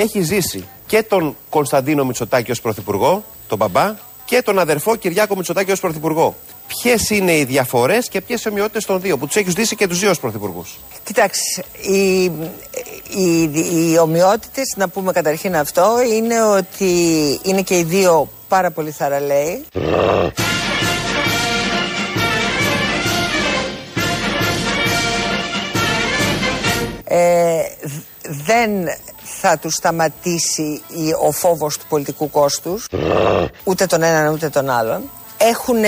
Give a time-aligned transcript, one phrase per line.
[0.00, 3.94] έχει ζήσει και τον Κωνσταντίνο Μητσοτάκη ως πρωθυπουργό, τον μπαμπά,
[4.24, 6.36] και τον αδερφό Κυριάκο Μητσοτάκη ως πρωθυπουργό.
[6.66, 9.86] Ποιες είναι οι διαφορές και ποιες οι ομοιότητες των δύο, που τους έχεις ζήσει και
[9.86, 12.24] τους δύο ως πρωθυπουργούς; Κοιτάξτε, οι,
[13.16, 13.42] οι,
[13.92, 16.94] οι ομοιότητες, να πούμε καταρχήν αυτό, είναι ότι
[17.42, 19.64] είναι και οι δύο πάρα πολύ θαραλέοι.
[27.04, 27.60] Ε,
[28.22, 28.70] δεν
[29.40, 30.82] θα του σταματήσει
[31.26, 32.86] ο φόβος του πολιτικού κόστους.
[33.64, 35.10] Ούτε τον έναν ούτε τον άλλον.
[35.36, 35.84] Έχουν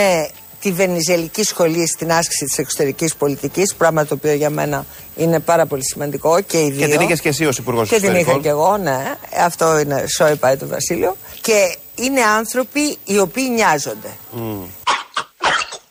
[0.61, 5.66] τη βενιζελική σχολή στην άσκηση της εξωτερικής πολιτικής πράγμα το οποίο για μένα είναι πάρα
[5.66, 6.41] πολύ σημαντικό.
[6.41, 8.77] Και οι δύο και την είχες και εσύ ως υπουργός και την είχα και εγώ
[8.77, 9.15] ναι.
[9.45, 11.16] Αυτό είναι σόι πάει το Βασίλειο.
[11.41, 14.11] Και είναι άνθρωποι οι οποίοι νοιάζονται.
[14.37, 14.41] Mm.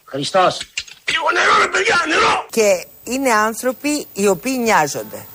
[0.05, 0.59] Χριστός.
[1.11, 2.45] Λίγο νερό ρε παιδιά νερό!
[2.49, 5.25] Και είναι άνθρωποι οι οποίοι νοιάζονται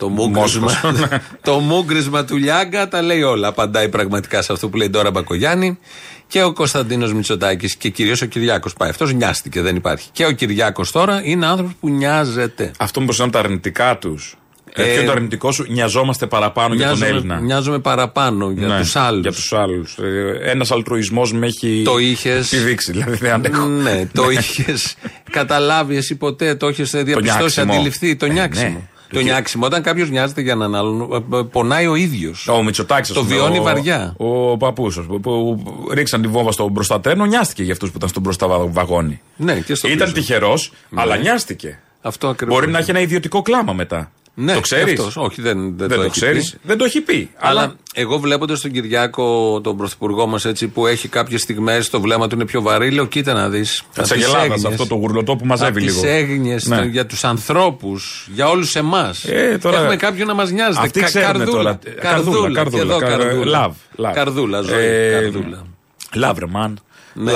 [0.00, 0.72] το μούγκρισμα,
[1.48, 3.48] το μούγκρισμα του Λιάγκα τα λέει όλα.
[3.48, 5.78] Απαντάει πραγματικά σε αυτό που λέει τώρα Μπακογιάννη.
[6.26, 8.88] Και ο Κωνσταντίνος Μητσοτάκης και κυρίως ο Κυριάκος πάει.
[8.88, 10.08] Αυτός νοιάστηκε, δεν υπάρχει.
[10.12, 12.70] Και ο Κυριάκος τώρα είναι άνθρωπος που νοιάζεται.
[12.78, 14.36] Αυτό μήπω είναι τα αρνητικά τους.
[14.74, 17.40] Ε, Ποιο είναι το αρνητικό σου, νοιαζόμαστε παραπάνω για τον Έλληνα.
[17.40, 19.20] Νοιάζομαι παραπάνω για ναι, τους άλλους.
[19.20, 19.98] Για τους άλλους.
[19.98, 22.92] Ε, Ένας αλτρουισμός με έχει το είχες, επιδείξει.
[22.92, 23.64] Δηλαδή δεν αντέχω.
[23.66, 24.94] Ναι, το είχες
[25.30, 28.68] καταλάβει εσύ ποτέ, το έχεις διαπιστώσει, αντιληφθεί, το νιάξιμο.
[28.68, 28.88] Ναι.
[29.12, 29.66] Το νιάξιμο.
[29.66, 32.48] Όταν κάποιος νοιάζεται για έναν άλλον, ε, ε, πονάει ο ίδιος.
[32.48, 34.14] Ο Μητσοτάκης, Το βιώνει ο, βαριά.
[34.16, 38.08] Ο, ο παππού που ρίξαν τη βόμβα στον μπροστά τρένο, νοιάστηκε για αυτούς που ήταν
[38.08, 39.20] στον μπροστά βαγόνι.
[39.36, 41.00] Ναι, και στο Ήταν τυχερός, ναι.
[41.00, 41.78] αλλά νοιάστηκε.
[42.02, 42.54] Αυτό ακριβώς.
[42.54, 44.10] Μπορεί να έχει ένα ιδιωτικό κλάμα μετά.
[44.34, 47.30] Ναι, το ξέρεις; Όχι, δεν, δεν, δεν το, το ξέρεις; Δεν το έχει πει.
[47.38, 47.76] Αλλά, αλλά...
[47.94, 52.34] εγώ βλέποντας τον Κυριάκο, τον πρωθυπουργό μας, έτσι που έχει κάποιες στιγμές το βλέμμα του
[52.34, 53.82] είναι πιο βαρύ, λέω: Κοίτα να δεις.
[54.10, 56.00] Ελλάδα αυτό το γουρλωτό που μαζεύει λίγο.
[56.00, 56.84] Τις έγνοιες ναι.
[56.84, 59.24] για τους ανθρώπους, για όλους εμάς.
[59.24, 59.78] Ε, τώρα...
[59.78, 60.86] Έχουμε κάποιον να μας νοιάζεται.
[60.86, 61.78] Αυτοί Κα, καρδούλα, τώρα.
[62.00, 62.62] Καρδούλα.
[62.62, 62.98] Καρδούλα.
[62.98, 63.74] Καρδούλα.
[64.12, 64.60] Καρδούλα.
[64.62, 65.10] Ζωή.
[65.10, 65.66] Καρδούλα.
[66.14, 66.78] Λάβρεμαν.
[67.14, 67.32] Ναι.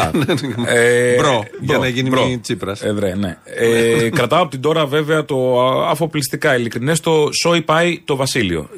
[0.66, 2.38] ε, μπρο, για να γίνει μπρο.
[2.42, 2.82] τσίπρας.
[2.82, 3.38] Ε, ναι.
[3.44, 8.68] ε, κρατάω από την τώρα βέβαια το αφοπλιστικά ειλικρινές το σόι πάει το Βασίλειο.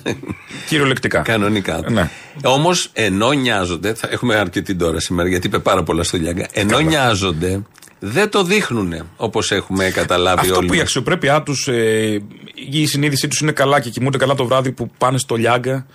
[0.68, 1.20] Κυριολεκτικά.
[1.20, 1.80] Κανονικά.
[1.88, 2.10] Ναι.
[2.44, 6.48] Όμως ενώ νοιάζονται, θα έχουμε αρκετή τώρα σήμερα γιατί είπε πάρα πολλά στο Λιάγκα.
[6.52, 6.82] Ενώ Καλά.
[6.82, 7.62] νοιάζονται,
[7.98, 10.66] δεν το δείχνουν όπως έχουμε καταλάβει Αυτό όλοι.
[10.66, 12.22] που η αξιοπρέπειά τους, ε,
[12.70, 15.86] η συνείδησή τους είναι καλά και κοιμούνται καλά το βράδυ που πάνε στο Λιάγκα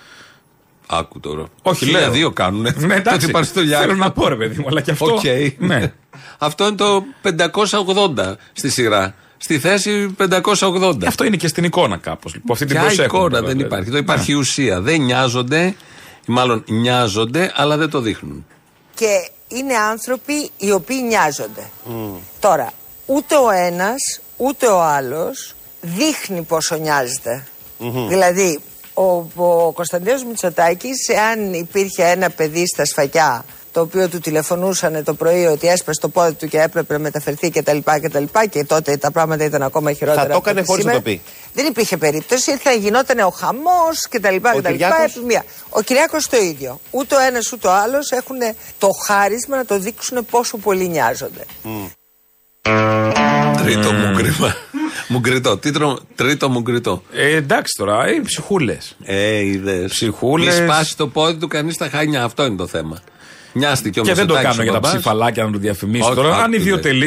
[0.87, 1.45] Άκου τώρα.
[1.61, 2.11] Όχι, λέω.
[2.11, 2.61] δύο κάνουν.
[2.61, 3.31] Ναι, εντάξει.
[3.79, 5.19] Θέλω να πω, ρε παιδί μου, αλλά και αυτό.
[5.23, 5.53] Okay.
[5.57, 5.93] Ναι.
[6.37, 7.03] αυτό είναι το
[8.17, 9.15] 580 στη σειρά.
[9.37, 11.05] Στη θέση 580.
[11.05, 12.33] Αυτό είναι και στην εικόνα κάπως.
[12.33, 13.89] Λοιπόν, αυτή την Ποια εικόνα δεν υπάρχει.
[13.89, 14.37] Το υπάρχει ναι.
[14.37, 14.81] ουσία.
[14.81, 15.75] Δεν νοιάζονται,
[16.25, 18.45] μάλλον νοιάζονται, αλλά δεν το δείχνουν.
[18.93, 21.69] Και είναι άνθρωποι οι οποίοι νοιάζονται.
[21.89, 22.19] Mm.
[22.39, 22.71] Τώρα,
[23.05, 27.47] ούτε ο ένας ούτε ο άλλος δείχνει πόσο νοιάζεται.
[27.79, 28.05] Mm-hmm.
[28.07, 28.59] Δηλαδή,
[28.95, 29.03] ο,
[29.35, 33.45] ο Κωνσταντίνος Μητσοτάκης, εάν υπήρχε ένα παιδί στα σφακιά
[33.75, 37.49] το οποίο του τηλεφωνούσαν το πρωί ότι έσπασε το πόδι του και έπρεπε να μεταφερθεί
[37.49, 37.77] κτλ.
[37.77, 40.25] Και, και, και τότε τα πράγματα ήταν ακόμα χειρότερα.
[40.25, 41.21] Θα το έκανε χωρίς να το πει.
[41.53, 44.35] Δεν υπήρχε περίπτωση, θα γινόταν ο χαμός κτλ.
[44.55, 45.21] Ο, Κυριάκος...
[45.69, 46.79] ο Κυριάκος το ίδιο.
[46.91, 48.37] Ούτε ο ένας ούτε ο άλλος έχουν
[48.77, 51.45] το χάρισμα να το δείξουν πόσο πολύ νοιάζονται.
[51.63, 51.89] Mm.
[53.57, 54.55] Τρίτο μου κρίμα.
[55.07, 55.57] Μουγκριτό.
[55.57, 57.03] Τρίτο, τρίτο μουγκριτό.
[57.11, 58.95] Ε, εντάξει τώρα, ε, ψυχούλες.
[59.03, 59.91] Ε, είδες.
[59.91, 60.59] Ψυχούλες.
[60.59, 62.23] Μη σπάσει το πόδι του κανείς τα χάνια.
[62.23, 63.01] Αυτό είναι το θέμα.
[63.53, 66.35] Νοιάστηκε Και δεν το κάνω για τα ψηφαλάκια να το διαφημίσω τώρα.
[66.35, 66.53] Αν,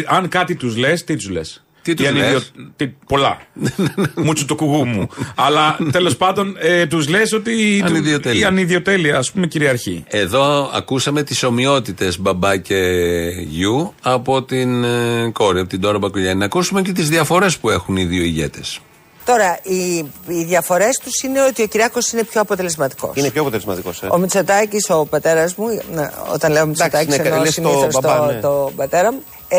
[0.06, 1.64] αν κάτι τους λες, τι τους λες;
[1.94, 2.52] Τι τους λες;
[3.06, 3.38] Πολλά.
[4.24, 5.08] Μούτσου το κουγού μου.
[5.34, 7.50] Αλλά τέλος πάντων ε, τους λες ότι
[8.36, 10.04] η ανιδιοτέλεια, ας πούμε, κυριαρχεί.
[10.08, 12.76] Εδώ ακούσαμε τις ομοιότητες μπαμπά και
[13.48, 16.38] γιου από την ε, κόρη, από την Τώρα Μπακουλιάνη.
[16.38, 18.80] Να ακούσουμε και τις διαφορές που έχουν οι δύο ηγέτες.
[19.24, 19.96] Τώρα, οι,
[20.26, 23.10] οι διαφορές τους είναι ότι ο Κυριάκος είναι πιο αποτελεσματικός.
[23.14, 24.02] Είναι πιο αποτελεσματικός.
[24.02, 24.08] Ε.
[24.10, 28.40] Ο Μητσοτάκης, ο πατέρας μου, ναι, όταν λέω Μητσοτάκης, εννοώ συνήθως το, το, ναι.
[28.40, 29.22] το πατέρα μου.
[29.48, 29.58] Ε,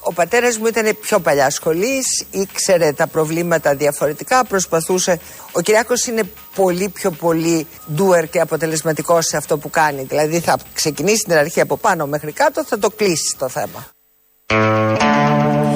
[0.00, 5.20] ο πατέρας μου ήταν πιο παλιά σχολή, ήξερε τα προβλήματα διαφορετικά, προσπαθούσε.
[5.52, 6.22] Ο Κυριάκος είναι
[6.54, 7.66] πολύ πιο πολύ
[7.96, 10.02] doer και αποτελεσματικός σε αυτό που κάνει.
[10.02, 13.86] Δηλαδή θα ξεκινήσει την αρχή από πάνω μέχρι κάτω, θα το κλείσει το θέμα.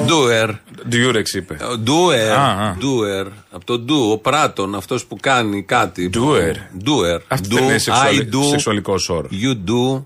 [0.07, 0.49] Doer.
[0.91, 1.57] Durex είπε.
[1.85, 2.35] Doer.
[2.81, 3.31] Doer.
[3.51, 6.09] Από το do, ο πράτον, αυτός που κάνει κάτι.
[6.13, 6.55] Doer.
[6.85, 7.19] Doer.
[7.27, 7.77] Αυτό είναι
[8.49, 9.31] σεξουαλικός όρος.
[9.31, 10.03] You do.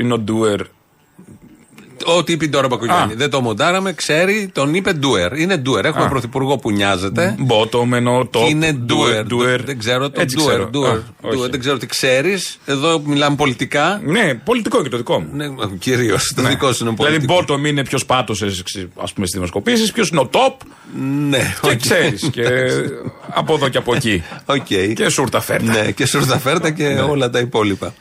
[0.00, 0.60] Είναι ο doer.
[2.16, 3.12] Ό,τι είπε τώρα Μπακογιάννη.
[3.12, 3.16] Α.
[3.16, 5.38] Δεν το μοντάραμε, ξέρει, τον είπε ντουερ.
[5.38, 5.84] Είναι ντουερ.
[5.84, 6.08] Έχουμε Α.
[6.08, 7.36] πρωθυπουργό που νοιάζεται.
[7.48, 8.48] Bottom εννοώ Και top.
[8.50, 9.24] είναι ντουερ.
[9.30, 9.60] doer.
[9.64, 10.50] Δεν ξέρω το Έτσι ντουερ.
[10.50, 10.68] ξέρω.
[10.70, 10.90] ντουερ.
[10.96, 11.36] Α, όχι.
[11.36, 11.50] Ντουερ.
[11.50, 12.58] Δεν ξέρω τι ξέρεις.
[12.66, 14.00] Εδώ μιλάμε πολιτικά.
[14.04, 15.28] Ναι, πολιτικό και το δικό μου.
[15.32, 15.46] Ναι,
[15.78, 16.32] Κυρίως.
[16.36, 16.48] Το Ναι.
[16.48, 17.54] δικό σου είναι Δηλαδή, πολιτικό.
[17.56, 18.62] bottom είναι ποιος πάτωσες,
[18.96, 20.54] ας πούμε, στις δημοσκοπήσεις, ποιος είναι ο top.
[21.28, 21.76] Ναι, Και οκ.
[21.76, 22.28] ξέρεις.
[22.32, 22.42] και
[23.28, 24.22] από εδώ και από εκεί.
[24.46, 24.66] Οκ.
[24.94, 25.72] Και σούρτα φέρτα.
[25.72, 27.00] Ναι, και σούρτα φέρτα και Ναι.
[27.00, 27.94] όλα τα υπόλοιπα.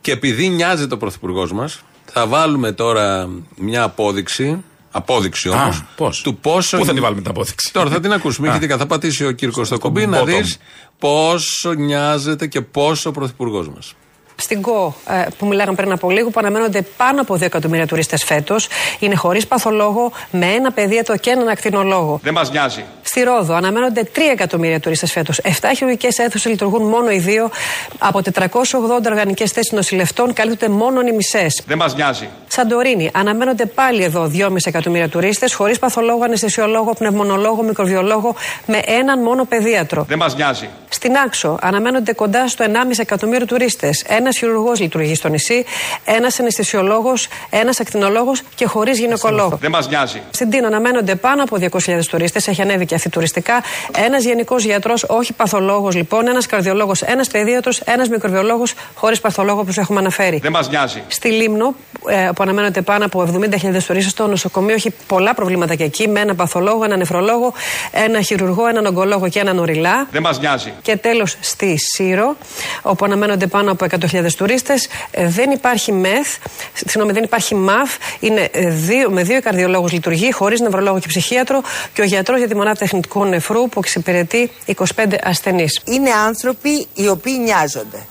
[0.00, 1.80] Και επειδή νοιάζεται ο πρωθυπουργός μας,
[2.12, 4.64] θα βάλουμε τώρα μια απόδειξη.
[4.90, 5.76] Απόδειξη όμως.
[5.76, 6.78] Α, πώς; Του πόσο.
[6.78, 8.48] Πού θα τη βάλουμε την απόδειξη; Τώρα θα την ακούσουμε.
[8.48, 8.54] Α.
[8.54, 10.24] Έχετε θα πατήσει ο Κύρκος στο κουμπί να button.
[10.24, 10.58] δεις
[10.98, 13.94] πόσο νοιάζεται και πόσο ο πρωθυπουργός μας.
[14.36, 18.24] Στην Κω ε, που μιλάγαμε πριν από λίγο, που αναμένονται πάνω από 2 εκατομμύρια τουρίστες
[18.24, 18.68] φέτος,
[18.98, 22.20] είναι χωρίς παθολόγο, με ένα παιδίατρο και έναν ακτινολόγο.
[22.22, 22.84] Δεν μας νοιάζει.
[23.18, 25.40] Στη Ρόδο αναμένονται 3 εκατομμύρια τουρίστες φέτος.
[25.42, 27.50] 7 χειρουργικές αίθουσες λειτουργούν μόνο οι δύο.
[27.98, 31.62] Από 480 οργανικές θέσεις νοσηλευτών καλύπτονται μόνο οι μισές.
[31.66, 32.28] Δεν μας νοιάζει.
[32.48, 38.34] Σαντορίνη, αναμένονται πάλι εδώ 2,5 εκατομμύρια τουρίστες, χωρίς παθολόγο, αναισθησιολόγο, πνευμονολόγο, μικροβιολόγο,
[38.66, 40.04] με έναν μόνο παιδίατρο.
[40.08, 40.68] Δεν μας νοιάζει.
[40.88, 44.04] Στην Άξο αναμένονται κοντά στο 1,5 εκατομμύριο τουρίστες.
[44.08, 45.64] Ένας χειρουργός λειτουργεί στο νησί,
[46.04, 49.58] ένας αναισθησιολόγος, ένας ακτινολόγος και χωρίς γυναικολόγο.
[49.60, 50.22] Δεν μας νοιάζει.
[50.30, 53.62] Στην Τίνο αναμένονται πάνω από 200.000 τουρίστες, έχει ανέβει και αυτή τουριστικά.
[53.96, 59.72] Ένας γενικός γιατρός, όχι παθολόγος λοιπόν, ένας καρδιολόγος, ένας παιδίατρο, ένας μικροβιολόγος, χωρίς παθολόγο που
[59.72, 60.38] σου έχουμε αναφέρει.
[60.42, 61.02] Δεν μας νοιάζει.
[61.08, 61.74] Στη Λίμνο,
[62.08, 66.20] ε, που αναμένονται πάνω από 70.000 τουρίστες, το νοσοκομείο έχει πολλά προβλήματα και εκεί, με
[66.20, 67.52] έναν παθολόγο, έναν νεφρολόγο,
[67.90, 70.06] ένα χειρουργό, έναν ογκολόγο και έναν οριλά.
[70.10, 70.72] Δεν μας νοιάζει.
[70.82, 72.36] Και τέλος στη Σύρο,
[72.82, 76.26] όπου αναμένονται πάνω από 100.000 τουρίστες, δεν υπάρχει ΜΕΘ,
[76.74, 77.96] συγγνώμη, δεν υπάρχει ΜΑΦ.
[78.20, 81.62] Είναι ε, δύο, με δύο καρδιολόγους λειτουργεί, χωρίς νευρολόγο και ψυχίατρο,
[81.92, 84.84] και ο γιατρός για τη μονάδα τεχνητικού νεφρού που εξυπηρετεί 25
[85.22, 85.80] ασθενείς.
[85.84, 88.06] Είναι άνθρωποι οι οποίοι νοιάζονται.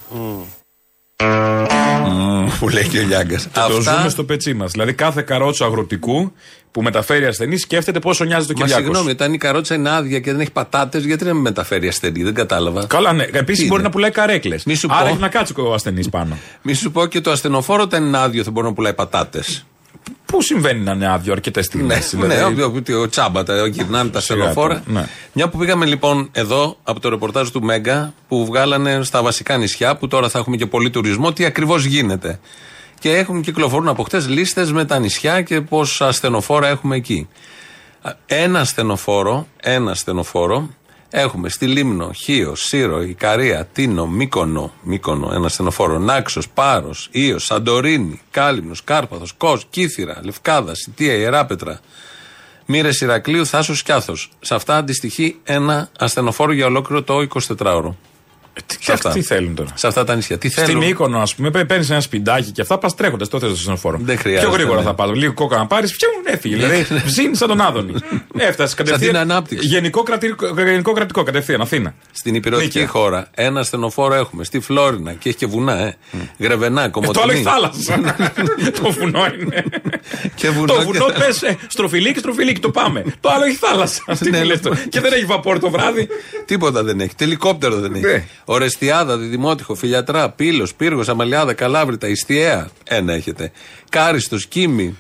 [2.60, 3.48] Που λέει και ο Λιάγκας.
[3.54, 4.72] Το ζούμε στο πετσί μας.
[4.72, 6.32] Δηλαδή, κάθε καρότσο αγροτικού
[6.72, 8.86] που μεταφέρει ασθενή σκέφτεται πόσο νοιάζεται ο Μα Κυριάκος.
[8.86, 12.24] συγγνώμη, όταν η καρότσα είναι άδεια και δεν έχει πατάτες, γιατί να με μεταφέρει ασθενή,
[12.24, 12.86] δεν κατάλαβα.
[12.86, 13.24] Καλά, ναι.
[13.24, 14.64] Επίσης Τι μπορεί είναι; να πουλάει καρέκλες.
[14.64, 15.08] Μη σου Άρα πω.
[15.08, 16.38] έχει να κάτσει ο ασθενής πάνω.
[16.62, 19.66] Μη σου πω και το ασθενοφόρο όταν είναι άδειο θα μπορεί να πουλάει πατάτες.
[20.28, 22.14] Πού συμβαίνει να είναι άδειο αρκετές στιγμές.
[22.14, 24.76] Ναι, ναι, ο, ο, ο τσάμπα, τα γυρνάνε τα Σιγά στενοφόρα.
[24.86, 25.08] το, ναι.
[25.34, 29.96] Μια που πήγαμε λοιπόν εδώ από το ρεπορτάζ του Μέγκα που βγάλανε στα βασικά νησιά
[29.96, 32.40] που τώρα θα έχουμε και πολύ τουρισμό, τι ακριβώς γίνεται.
[33.00, 37.28] Και έχουν κυκλοφορούν από χτες λίστες με τα νησιά και πόσα ασθενοφόρα έχουμε εκεί.
[38.26, 40.70] Ένα ασθενοφόρο, ένα ασθενοφόρο
[41.10, 48.22] έχουμε στη Λίμνο, Χίο, Σύρο, Ικαρία, Τίνο, Μύκονο, Μύκονο, ένα ασθενοφόρο, Νάξος, Πάρος, Ήο, Σαντορίνη,
[48.32, 51.80] Κάλυμνος, Κάρπαθος, Κος, Κύθυρα, Λευκάδα, Σιτία, Ιεράπετρα,
[52.66, 54.16] Μύρε Ηρακλείου, Θάσος Κιάθο.
[54.40, 57.28] Σε αυτά αντιστοιχεί ένα ασθενοφόρο για ολόκληρο το
[57.58, 57.96] 24ωρο.
[58.66, 59.10] Τι, Σε αυτά.
[59.12, 60.38] τι θέλουν τώρα; Σε αυτά τα νησιά.
[60.38, 63.56] Τι Στην θέλουν; Μύκονο, ας πούμε, παίρνεις ένα σπιντάκι και αυτά πας τρέχοντας τότε στο
[63.56, 63.98] στενοφόρο.
[64.02, 64.84] Δεν χρειάζεται, Πιο γρήγορα ναι.
[64.86, 65.12] θα πάω.
[65.12, 66.56] Λίγο κόκα να πάρεις, πιου, έφυγε.
[66.56, 67.94] δηλαδή, ψήνει σαν τον Άδωνη.
[68.38, 69.12] Έφτασες κατευθείαν.
[69.12, 69.68] την ανάπτυξη.
[69.68, 71.96] Γενικό, κρατηρικό- γενικό κρατικό κατευθείαν, Αθήνα.
[72.12, 72.88] Στην υπηρετική Νίκαια.
[72.88, 74.44] χώρα ένα ασθενοφόρο έχουμε.
[74.44, 75.96] Στη Φλόρινα και έχει και βουνά, ε.
[76.40, 77.44] Γρεβενά, Ε, το άλλο έχει κομμωτινή.
[77.44, 78.16] θάλασσα.
[78.82, 79.64] το βουνό είναι.
[80.36, 83.04] Και βουνό το και- βουνό πες ε, στροφιλίκι, στροφιλίκι, το πάμε.
[83.20, 84.04] το άλλο έχει θάλασσα.
[84.20, 84.70] Τι Ναι, μου λες ναι.
[84.70, 84.80] τώρα.
[84.90, 86.08] και δεν έχει βαπόρ το βράδυ.
[86.46, 87.16] Τίποτα δεν έχει.
[87.16, 88.24] Τελικόπτερο δεν έχει.
[88.48, 88.54] Ναι.
[88.56, 92.70] Ορεστιάδα, Διδημότυχο, Φιλιατρά, Πύλος, Πύργος, Αμαλιάδα, Καλάβρητα, Ιστιαία.
[92.84, 93.52] Ένα έχετε.
[93.90, 94.96] Κάριστος, Κίμη.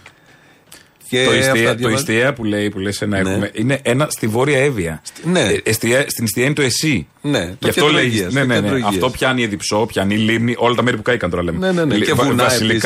[1.10, 1.98] Και το, αυτά ιστιαία, το διαβάζω.
[2.00, 3.30] ιστιαία που λέει που λες ένα Ναι.
[3.30, 5.02] έχουμε είναι ένα στη Βόρεια Εύβοια.
[5.24, 5.40] ναι.
[5.42, 7.08] Ε, εστιαία- στην Ιστιαία είναι το εσύ.
[7.22, 8.06] Ναι, Γι' το αυτό κέντρο λέει.
[8.06, 8.75] υγείας, Ναι, το ναι, κέντρο ναι.
[8.75, 8.94] υγείας.
[8.94, 11.58] Αυτό πιάνει η Εδιψό, πιάνει η Λίμνη, όλα τα μέρη που κάηκαν τώρα λέμε.
[11.58, 11.98] Ναι, ναι, ναι.
[12.06, 12.84] Και βουνά επίσης.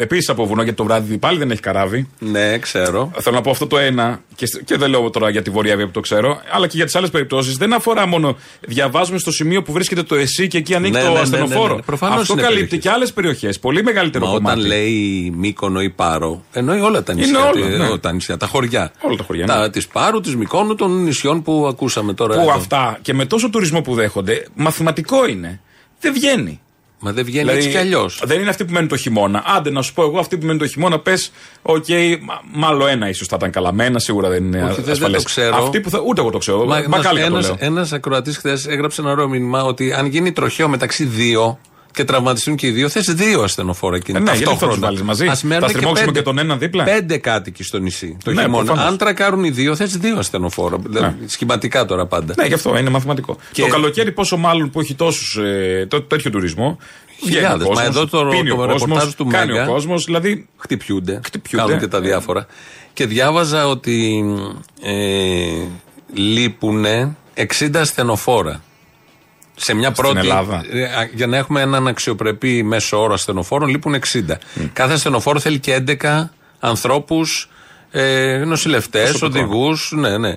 [0.00, 2.08] Επίσης από βουνό γιατί το βράδυ πάλι δεν έχει καράβι.
[2.18, 3.10] Ναι, ξέρω.
[3.20, 5.70] Θέλω να πω αυτό το ένα, και, σ- και δεν λέω τώρα για τη Βόρεια
[5.72, 7.56] Εύβοια που το ξέρω, αλλά και για τις άλλες περιπτώσεις.
[7.56, 8.36] Δεν αφορά μόνο.
[8.60, 11.68] Διαβάζουμε στο σημείο που βρίσκεται το εσύ και εκεί ανήκει Ναι, το ναι, ναι, ασθενοφόρο.
[11.68, 11.82] ναι, ναι.
[11.82, 12.90] Προφανώς Αυτό είναι καλύπτει περιοχές.
[12.90, 13.58] και άλλες περιοχές.
[13.58, 14.58] Πολύ μεγαλύτερο Μα κομμάτι.
[14.58, 17.28] όταν λέει Μύκονο ή Πάρο, εννοεί όλα τα νησιά.
[17.28, 17.50] Είναι όλα,
[17.86, 17.98] τη- ναι.
[17.98, 18.92] τα νησιά, τα χωριά.
[19.00, 19.70] Όλα τα χωριά, Τα, ναι.
[19.70, 22.34] Της Πάρου, της Μυκόνου, των νησιών που ακούσαμε τώρα.
[22.34, 22.52] Που εδώ.
[22.52, 25.60] αυτά και με τόσο τουρισμό που δέχονται, μαθηματικό είναι.
[26.00, 26.60] Δεν βγαίνει.
[26.98, 28.22] Μα δεν βγαίνει έτσι κι αλλιώς.
[28.24, 29.42] Δεν είναι αυτοί που μένουν το χειμώνα.
[29.56, 31.30] Άντε να σου πω εγώ, αυτοί που μένουν το χειμώνα, πες,
[31.62, 31.84] οκ,
[32.22, 33.72] μα- μάλλον ένα ίσως θα ήταν καλά.
[33.72, 35.22] Με ένα σίγουρα δεν είναι Όχι, δεν- δεν ασφαλές.
[35.22, 35.56] το ξέρω.
[35.56, 36.64] Αυτοί που θα, ούτε εγώ το ξέρω.
[36.64, 37.56] Μα, Μπακάλικα το λέω.
[37.58, 41.58] Ένας ακροατής χθες έγραψε ένα ωραίο μήνυμα ότι αν γίνει τροχαίο μεταξύ δύο
[41.96, 44.18] και τραυματιστούν και οι δύο, θες δύο ασθενοφόρα εκείνη.
[44.18, 44.80] Ε, ναι, γιατί δεν θα ταυτόχρονα.
[44.80, 47.62] τους βάλεις μαζί; Ας μένουν Θα και στριμώξουμε πέντε- και τον έναν δίπλα; Πέντε κάτοικοι
[47.62, 48.64] στο νησί το Ναι, χειμώνα.
[48.64, 48.90] προφανώς.
[48.90, 50.76] Αν τρακάρουν οι δύο, θες δύο ασθενοφόρα.
[50.86, 52.34] Δηλαδή, Σχηματικά τώρα πάντα.
[52.36, 53.36] Ναι, γι' αυτό είναι μαθηματικό.
[53.52, 56.78] Και- Το καλοκαίρι, πόσο μάλλον που έχει τόσους ε, τό- τέτοιο τουρισμό.
[57.20, 57.66] βγαίνει ο Χιλιάδες.
[57.68, 60.04] Μα κόσμος, εδώ το- πίνει το ο κόσμος, ρεπορτάζ του κάνει Μέγκα- ο κόσμος.
[60.04, 61.64] Δηλαδή, χτυπιούνται, Χτυπιούνται.
[61.66, 62.46] κάνουν και τα διάφορα.
[62.92, 64.24] Και διάβαζα ότι
[64.82, 64.92] ε,
[66.14, 66.84] λείπουν
[67.34, 68.60] 60 ασθενοφόρα.
[69.58, 70.18] Σε μια Στην πρώτη.
[70.18, 70.64] Ελλάδα.
[70.70, 74.38] ε, α, για να έχουμε έναν αξιοπρεπή μέσο όρο ασθενοφόρων, λείπουν 60.
[74.72, 77.50] Κάθε ασθενοφόρο θέλει και 11 ανθρώπους,
[77.90, 80.34] ε, νοσηλευτές, οδηγούς, ναι, ναι.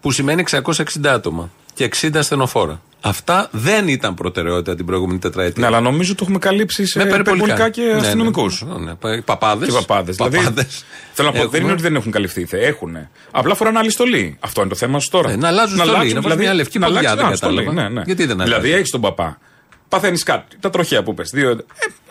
[0.00, 2.80] Που σημαίνει 660 άτομα και 60 ασθενοφόρα.
[3.04, 5.60] Αυτά δεν ήταν προτεραιότητα την προηγούμενη τετραετία.
[5.60, 7.98] Ναι, αλλά νομίζω το έχουμε καλύψει σε Με περιπολικά και Ναι, ναι.
[7.98, 8.64] αστυνομικούς.
[8.66, 9.20] Ναι, ναι.
[9.22, 9.68] Παπάδες.
[9.68, 10.16] Και παπάδες.
[10.16, 10.66] Δηλαδή,
[11.12, 12.46] θέλω να πω, δεν είναι ότι δεν έχουν καλυφθεί.
[12.50, 12.96] Έχουν.
[13.30, 14.36] Απλά φοράνε άλλη στολή.
[14.40, 15.30] Αυτό είναι το θέμα σου τώρα.
[15.30, 17.82] Ε, να αλλάζουν στολή, να βάζουν μια λευκή να ποδιά, αλλάξουν- δεν α, στολή, κατάλαβα.
[17.88, 18.02] Ναι, ναι.
[18.06, 19.38] Γιατί δεν Δηλαδή αλλάζει; έχεις τον παπά.
[19.92, 20.56] Παθαίνεις κάτι.
[20.60, 21.30] Τα τροχαία που πες.
[21.30, 21.50] Δύο...
[21.50, 21.54] Ε,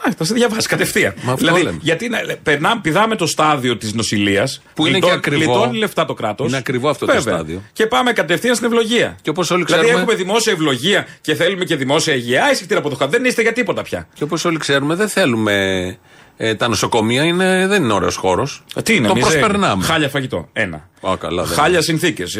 [0.07, 1.13] α, θα σε διαβάσει κατευθείαν.
[1.21, 1.77] Μα αυτό δηλαδή, λέμε.
[1.81, 4.61] γιατί να, περνάμε, πηδάμε το στάδιο της νοσηλείας.
[4.73, 5.53] Που είναι και ακριβό.
[5.53, 6.47] Γλιτώνει λεφτά το κράτος.
[6.47, 7.61] Είναι ακριβό αυτό το στάδιο.
[7.73, 9.17] Και πάμε κατευθείαν στην ευλογία.
[9.21, 12.43] Και όπως όλοι δηλαδή ξέρουμε- έχουμε δημόσια ευλογία και θέλουμε και δημόσια υγεία.
[12.43, 13.15] Άισχυτη από το χάρτη.
[13.17, 14.07] Δεν είστε για τίποτα πια.
[14.13, 15.97] Και όπως όλοι ξέρουμε, δεν θέλουμε.
[16.37, 18.63] Ε, τα νοσοκομεία είναι, δεν είναι ωραίος χώρος.
[18.75, 19.39] Ε, Τι είναι, Το μιζέρια.
[19.39, 19.83] προσπερνάμε.
[19.83, 20.47] Χάλια φαγητό.
[20.53, 20.89] Ένα.
[21.07, 22.37] Α, καλά, δεν Χάλια συνθήκες.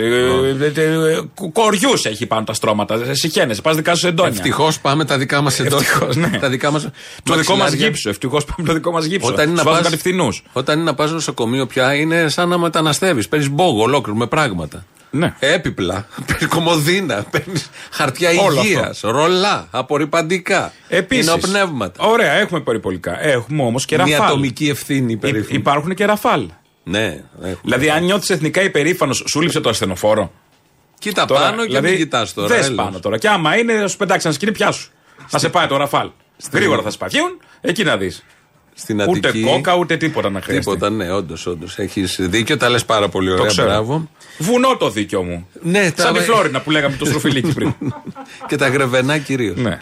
[1.53, 3.13] Κοριούς έχει πάνω τα στρώματα.
[3.13, 3.55] Συχαίνε.
[3.55, 4.31] Πας δικά σου εντόνια.
[4.31, 5.75] Ευτυχώς πάμε τα δικά μας εντό.
[5.77, 6.29] Ευτυχώς, ναι.
[6.41, 6.81] Τα δικά μας
[7.23, 7.85] Το δικό μας μαξιλάρια.
[7.87, 8.09] γύψο.
[8.09, 9.27] Ευτυχώς πάμε το δικό μας γύψο.
[9.27, 10.43] Όταν είναι, Σου να βάζουν πας, κατευθυνούς.
[10.53, 13.27] όταν είναι να πας νοσοκομείο πια είναι σαν να μεταναστεύεις.
[13.27, 14.85] Παίρνεις μπόγο ολόκληρο με πράγματα.
[15.13, 15.33] Ναι.
[15.39, 20.73] Έπιπλα, παίρνει κομμωδίνα, παίρνει χαρτιά Όλο υγείας, ρολά, απορριπαντικά.
[20.87, 21.33] Επίσης.
[21.37, 22.03] πνεύματα.
[22.05, 23.23] Ωραία, έχουμε περιπολικά.
[23.23, 24.27] Έχουμε όμως και Μια ραφάλ.
[24.31, 25.57] ατομική ευθύνη Υ- περίφημη.
[25.57, 26.45] Υπάρχουν και ραφάλ.
[26.83, 27.55] Ναι, έχουμε.
[27.63, 30.31] Δηλαδή, αν νιώθεις εθνικά υπερήφανος, σου λείψε το ασθενοφόρο.
[30.99, 32.47] Κοίτα πάνω και μην κοιτάς τώρα.
[32.47, 32.75] Δες έλεος.
[32.85, 33.17] πάνω τώρα.
[33.17, 34.89] Και άμα είναι, θα σου πετάξεις ένα σκηνή, πιάσου.
[35.27, 36.09] Θα σε πάει το ραφάλ.
[36.51, 38.23] Γρήγορα θα σε παθιούν, εκεί να δεις.
[38.81, 39.45] Στην Ούτε Αττική.
[39.45, 40.63] κόκα, ούτε τίποτα να χρειαστεί.
[40.71, 41.77] Τίποτα, ναι, όντως, όντως.
[41.77, 43.45] Έχεις δίκιο, τα λες πάρα πολύ Το ωραία.
[43.45, 43.67] ξέρω.
[43.67, 44.09] Μπράβο.
[44.37, 45.47] Βουνό το δίκιο μου.
[45.61, 47.73] Ναι, τα- Σαν τη Φλόρινα που λέγαμε το στροφιλίκι πριν.
[48.47, 49.57] και τα γρεβενά κυρίως.
[49.57, 49.81] ναι.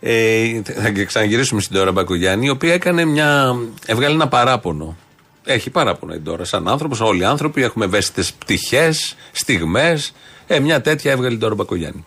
[0.00, 3.56] Ε, θα και ξαναγυρίσουμε στην Τώρα Μπακογιάννη, η οποία έκανε μια.
[3.86, 4.96] έβγαλε ένα παράπονο.
[5.44, 6.44] Έχει παράπονο η Τώρα.
[6.44, 10.12] Σαν άνθρωπος, όλοι οι άνθρωποι έχουμε ευαίσθητες πτυχές, στιγμές.
[10.46, 12.04] Ε, μια τέτοια έβγαλε η Τώρα Μπακογιάννη.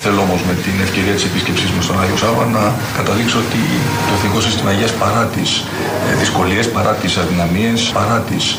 [0.00, 3.62] Θέλω όμως με την ευκαιρία της επίσκεψής μου στον Άγιο Σάββα να καταδείξω ότι
[4.06, 5.64] το Εθνικό Σύστημα Υγείας παρά τις
[6.18, 8.58] δυσκολίες, παρά τις αδυναμίες, παρά τις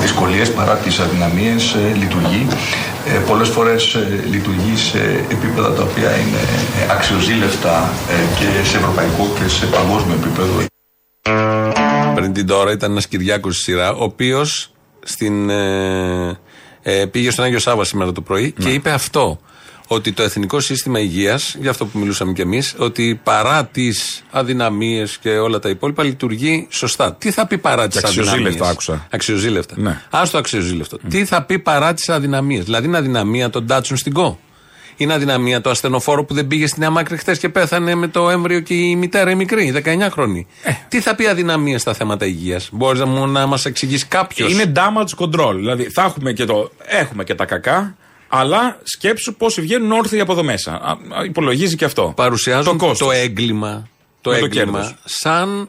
[0.00, 2.46] δυσκολίες, παρά τις αδυναμίες λειτουργεί.
[3.26, 3.96] Πολλές φορές
[4.30, 4.98] λειτουργεί σε
[5.30, 6.42] επίπεδα τα οποία είναι
[6.80, 10.52] ε, αξιοζήλευτα ε, και σε ευρωπαϊκό και σε παγκόσμιο επίπεδο.
[12.14, 14.70] Πριν την Τώρα ήταν ένας Κυριάκος στη σειρά, ο οποίος
[15.18, 16.32] ε,
[16.82, 19.38] ε, πήγε στον Άγιο Σάββα σήμερα το πρωί και είπε αυτό.
[19.86, 25.18] Ότι το Εθνικό Σύστημα Υγείας, για αυτό που μιλούσαμε κι εμείς, ότι παρά τις αδυναμίες
[25.18, 27.14] και όλα τα υπόλοιπα λειτουργεί σωστά.
[27.14, 29.06] Τι θα πει παρά τις Και αδυναμίες; αξιοζήλευτα άκουσα.
[29.10, 29.74] Αξιοζήλευτα.
[29.78, 30.00] Ναι.
[30.10, 30.98] Άστο αξιοζήλευτο.
[31.08, 34.38] Τι θα πει παρά τις αδυναμίες; Δηλαδή είναι αδυναμία τον Τάτσουν στην ΚΟ.
[34.96, 38.60] Είναι αδυναμία το ασθενοφόρο που δεν πήγε στην Αμάκρη χθες και πέθανε με το έμβριο
[38.60, 40.44] και η μητέρα η μικρή, 19χρονη.
[40.62, 40.72] Ε.
[40.88, 44.72] Τι θα πει αδυναμία στα θέματα υγείας; Μπορείς να, μου- να μας εξηγήσει κάποιος; Είναι
[44.76, 45.54] damage control.
[45.54, 47.96] Δηλαδή θα έχουμε και, το, έχουμε και τα κακά,
[48.28, 50.72] αλλά σκέψου πόσοι βγαίνουν όρθιοι από εδώ μέσα.
[50.72, 52.12] Α, α, υπολογίζει και αυτό.
[52.16, 53.12] Παρουσιάζουν το το, κόστος.
[53.14, 53.88] έγκλημα,
[54.20, 54.94] το Με το έγκλημα κέρδος.
[55.04, 55.68] σαν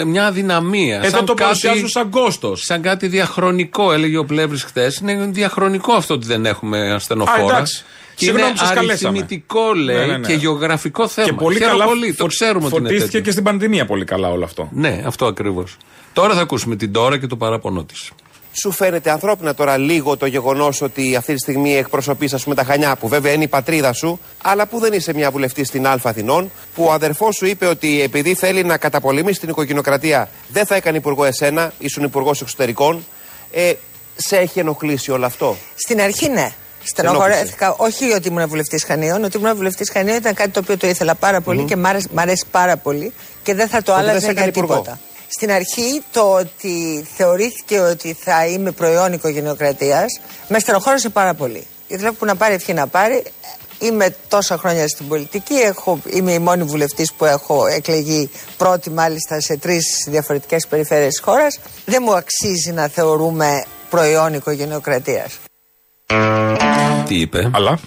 [0.00, 0.96] ε, μια αδυναμία.
[0.96, 2.60] Εδώ σαν το κάτι- παρουσιάζουν σαν κόστος.
[2.64, 4.96] Σαν κάτι διαχρονικό, έλεγε ο Πλεύρης χθες.
[4.96, 7.42] Είναι διαχρονικό αυτό ότι δεν έχουμε ασθενοφόρα.
[7.42, 7.84] Α, εντάξει.
[8.14, 9.18] Και είναι Συγγνώμη που σας καλέσαμε.
[9.18, 10.26] αριθμητικό, λέει, Ναι, ναι, ναι.
[10.26, 11.26] και γεωγραφικό θέμα.
[11.28, 13.20] Και πολύ Χαίρομαι καλά πολύ, το φω- ξέρουμε ότι είναι φωτίστηκε τέτοιο.
[13.20, 14.68] και στην πανδημία πολύ καλά όλο αυτό.
[14.72, 15.76] Ναι, αυτό ακριβώς.
[16.12, 18.10] Τώρα θα ακούσουμε την Τώρα και το παράπονό της.
[18.52, 22.64] Σου φαίνεται ανθρώπινα τώρα λίγο το γεγονός ότι αυτή τη στιγμή εκπροσωπείς, ας πούμε, τα
[22.64, 25.98] Χανιά, που βέβαια είναι η πατρίδα σου, αλλά που δεν είσαι μια βουλευτής στην Α
[26.02, 30.74] Αθηνών, που ο αδερφός σου είπε ότι επειδή θέλει να καταπολεμήσει την οικογενειοκρατία, δεν θα
[30.74, 33.06] έκανε υπουργό εσένα, ήσουν υπουργός εξωτερικών.
[33.52, 33.72] Ε,
[34.16, 36.52] σε έχει ενοχλήσει όλο αυτό; Στην αρχή ναι.
[36.82, 37.74] Στενοχωρέθηκα.
[37.76, 39.24] Όχι ότι ήμουν βουλευτής Χανίων.
[39.24, 42.08] Ότι ήμουν βουλευτής Χανίων ήταν κάτι το οποίο το ήθελα πάρα πολύ και μ' άρεσε,
[42.12, 44.74] μ' αρέσει πάρα πολύ και δεν θα το Ότι δεν άλλαζα σε για έκανε υπουργό.
[44.74, 45.00] τίποτα.
[45.32, 51.66] Στην αρχή το ότι θεωρήθηκε ότι θα είμαι προϊόν οικογενειοκρατίας με στενοχώρησε πάρα πολύ.
[51.86, 53.22] Ήθελα που να πάρει ευχή να πάρει.
[53.78, 55.54] Είμαι τόσα χρόνια στην πολιτική.
[55.54, 61.20] Έχω, είμαι η μόνη βουλευτής που έχω εκλεγεί πρώτη μάλιστα σε τρεις διαφορετικές περιφέρειες της
[61.20, 61.58] χώρας.
[61.84, 65.38] Δεν μου αξίζει να θεωρούμε προϊόν οικογενειοκρατίας.
[67.10, 67.50] Τι είπε.
[67.52, 67.78] Αλλά.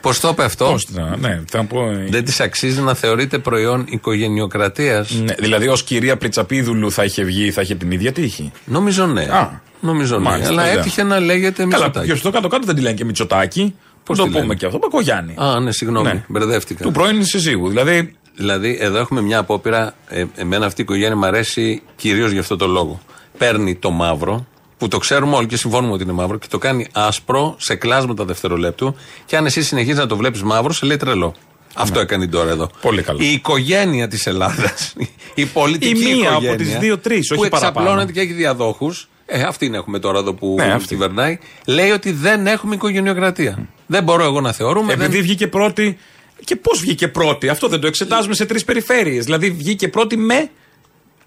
[0.00, 0.64] Πώ το είπε αυτό.
[0.64, 1.90] Πώς να- ναι, θα πω.
[1.90, 5.10] ε, Δεν της αξίζει να θεωρείται προϊόν οικογενειοκρατίας.
[5.10, 9.22] ναι, δηλαδή, ως κυρία Πριτσαπίδουλου θα είχε βγει, θα είχε την ίδια τύχη; Νομίζω ναι.
[9.22, 10.22] Α, Νομίζω ναι.
[10.22, 10.78] μάλιστα, Αλλά ωραία.
[10.78, 12.06] έτυχε να λέγεται Καλά, Μητσοτάκη.
[12.10, 13.74] και στο κάτω-κάτω δεν τη λένε και Μητσοτάκη.
[14.04, 14.78] Πώς το τη πούμε λένε; και αυτό.
[14.78, 15.34] Μπακογιάννη.
[15.38, 16.06] Α, ναι, συγγνώμη.
[16.06, 16.24] Ναι.
[16.28, 16.82] Μπερδεύτηκα.
[16.84, 17.68] Του πρώην συζύγου.
[17.68, 19.94] Δηλαδή, Δηλαδή, εδώ έχουμε μια απόπειρα.
[20.08, 23.00] Ε, εμένα αυτή η οικογένεια μου αρέσει κυρίως γι' αυτό το λόγο.
[23.38, 24.46] Παίρνει το μαύρο,
[24.78, 28.24] που το ξέρουμε όλοι και συμφωνούμε ότι είναι μαύρο, και το κάνει άσπρο σε κλάσματα
[28.24, 28.94] δευτερολέπτου.
[29.24, 31.34] Και αν εσύ συνεχίζεις να το βλέπεις μαύρο, σε λέει τρελό.
[31.74, 32.62] Αυτό έκανε τώρα εδώ.
[32.64, 32.80] Ναι.
[32.80, 33.18] Πολύ καλό.
[33.22, 34.94] Η οικογένεια της Ελλάδας,
[35.34, 36.56] η πολιτική Η μία από οικογένεια.
[36.56, 37.78] τις δύο-τρεις, που όχι παραπάνω.
[37.78, 39.08] εξαπλώνεται και έχει διαδόχους.
[39.26, 40.88] Ε, αυτήν έχουμε τώρα εδώ που Ναι, αυτή.
[40.88, 41.38] κυβερνάει.
[41.66, 43.68] Λέει ότι δεν έχουμε οικογενειοκρατία.
[43.86, 44.92] Δεν μπορώ εγώ να θεωρούμε.
[44.92, 45.22] επειδή δεν...
[45.22, 45.98] βγήκε πρώτη.
[46.44, 49.24] Και πώς βγήκε πρώτη, αυτό δεν το εξετάζουμε σε τρεις περιφέρειες.
[49.24, 50.50] Δηλαδή, βγήκε πρώτη με.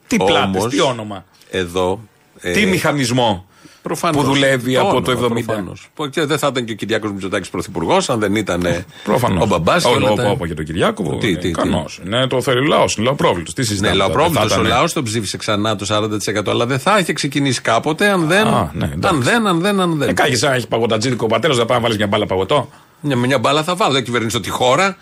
[0.08, 2.11] Τι πλάτες, Όμως, τι όνομα; Εδώ Ε,
[2.53, 3.45] Τι μηχανισμό
[3.81, 4.24] Προφανώς.
[4.24, 5.43] που δουλεύει Το από το όνομα, 70.
[5.45, 5.89] προφανώς.
[5.93, 9.43] Που Και δεν θα ήταν και ο Κυριάκος Μητσοτάκης πρωθυπουργός, αν δεν ήταν ε, Προφανώς.
[9.43, 9.86] ο μπαμπάς.
[9.86, 11.03] Όχι, όπω για τον Κυριάκο.
[11.03, 11.48] Τι, τι, τι.
[11.48, 11.86] Ικανό.
[12.05, 12.95] Είναι το θέλει ο λαός.
[12.95, 13.53] Είναι λαοπρόβλητο.
[13.53, 13.93] Τι Ναι, συζητάμε.
[13.95, 14.48] τώρα, λαοπρόβλητο.
[14.48, 18.07] θα Ο ήταν- λαός τον ψήφισε ξανά το 40%, αλλά δεν θα είχε ξεκινήσει κάποτε
[18.10, 18.48] αν δεν.
[18.48, 19.15] Α, ναι, εντάξει.
[19.15, 20.10] αν δεν, αν δεν, αν δεν.
[20.10, 22.69] Ε, κάγεις σαν να έχει παγωτατζίδικο ο πατέρας, θα πάει να βάλεις μια μπάλα παγωτό.
[23.01, 23.93] Μια, μια μπάλα θα βάλω.
[23.93, 24.98] Δεν κυβερνήσω τη χώρα.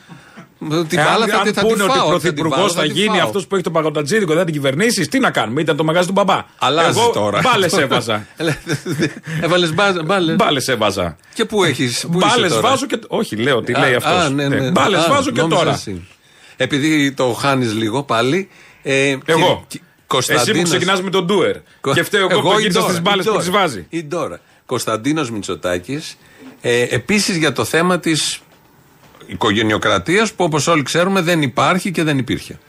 [0.59, 2.07] Την Ε, μπάλα αν, θα, αν τη- θα τη πούνε ότι φάω.
[2.07, 3.25] ο θα τη πρωθυπουργός βάλω, θα τη γίνει φάω.
[3.25, 6.13] αυτός που έχει το παγωτατζίδικο, δεν την κυβερνήσεις, τι να κάνουμε, ήταν το μαγάζι του
[6.13, 6.45] μπαμπά.
[6.59, 7.39] Αλλάζει Εγώ τώρα.
[7.43, 8.27] Μπάλες έβαζα.
[9.41, 9.73] Έβαλες
[10.05, 10.35] μπάλες.
[10.35, 11.17] Μπάλες έβαζα.
[11.33, 11.89] Και πού έχει.
[12.07, 12.99] Μπάλες βάζω και.
[13.07, 14.31] Όχι, λέω τι λέει αυτός.
[14.31, 14.71] ναι, ναι.
[14.71, 15.73] Μπάλες Α, βάζω και νόμιζα τώρα.
[15.73, 16.07] εσύ.
[16.57, 18.49] Επειδή το χάνεις λίγο πάλι.
[18.83, 19.63] ε, Εγώ.
[19.67, 21.55] και- Εσύ που Κωνσταντίνος- ξεκινάς με τον Ντούερ.
[21.81, 23.45] Κο- Και φταίω εγώ που η γύρισα Ντόρα, στις μπάλες η που Ντόρα.
[23.45, 23.85] τις βάζει.
[23.89, 24.39] Η Ντόρα.
[24.65, 26.17] Κωνσταντίνος Μητσοτάκης.
[26.61, 28.39] Ε, Επίσης για το θέμα της
[29.29, 32.59] οικογενειοκρατίας που όπως όλοι ξέρουμε δεν υπάρχει και δεν υπήρχε.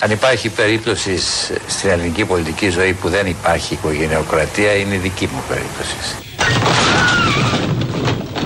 [0.00, 5.28] Αν υπάρχει περίπτωση σ- στην ελληνική πολιτική ζωή που δεν υπάρχει οικογενειοκρατία, είναι η δική
[5.32, 5.96] μου περίπτωση.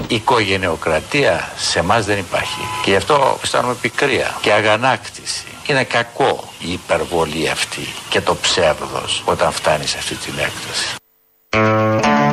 [0.08, 2.60] Η οικογενειοκρατία σε εμάς δεν υπάρχει.
[2.84, 5.44] Και γι' αυτό αισθάνομαι πικρία και αγανάκτηση.
[5.66, 10.94] Είναι κακό η υπερβολή αυτή και το ψεύδος όταν φτάνει σε αυτή την έκταση.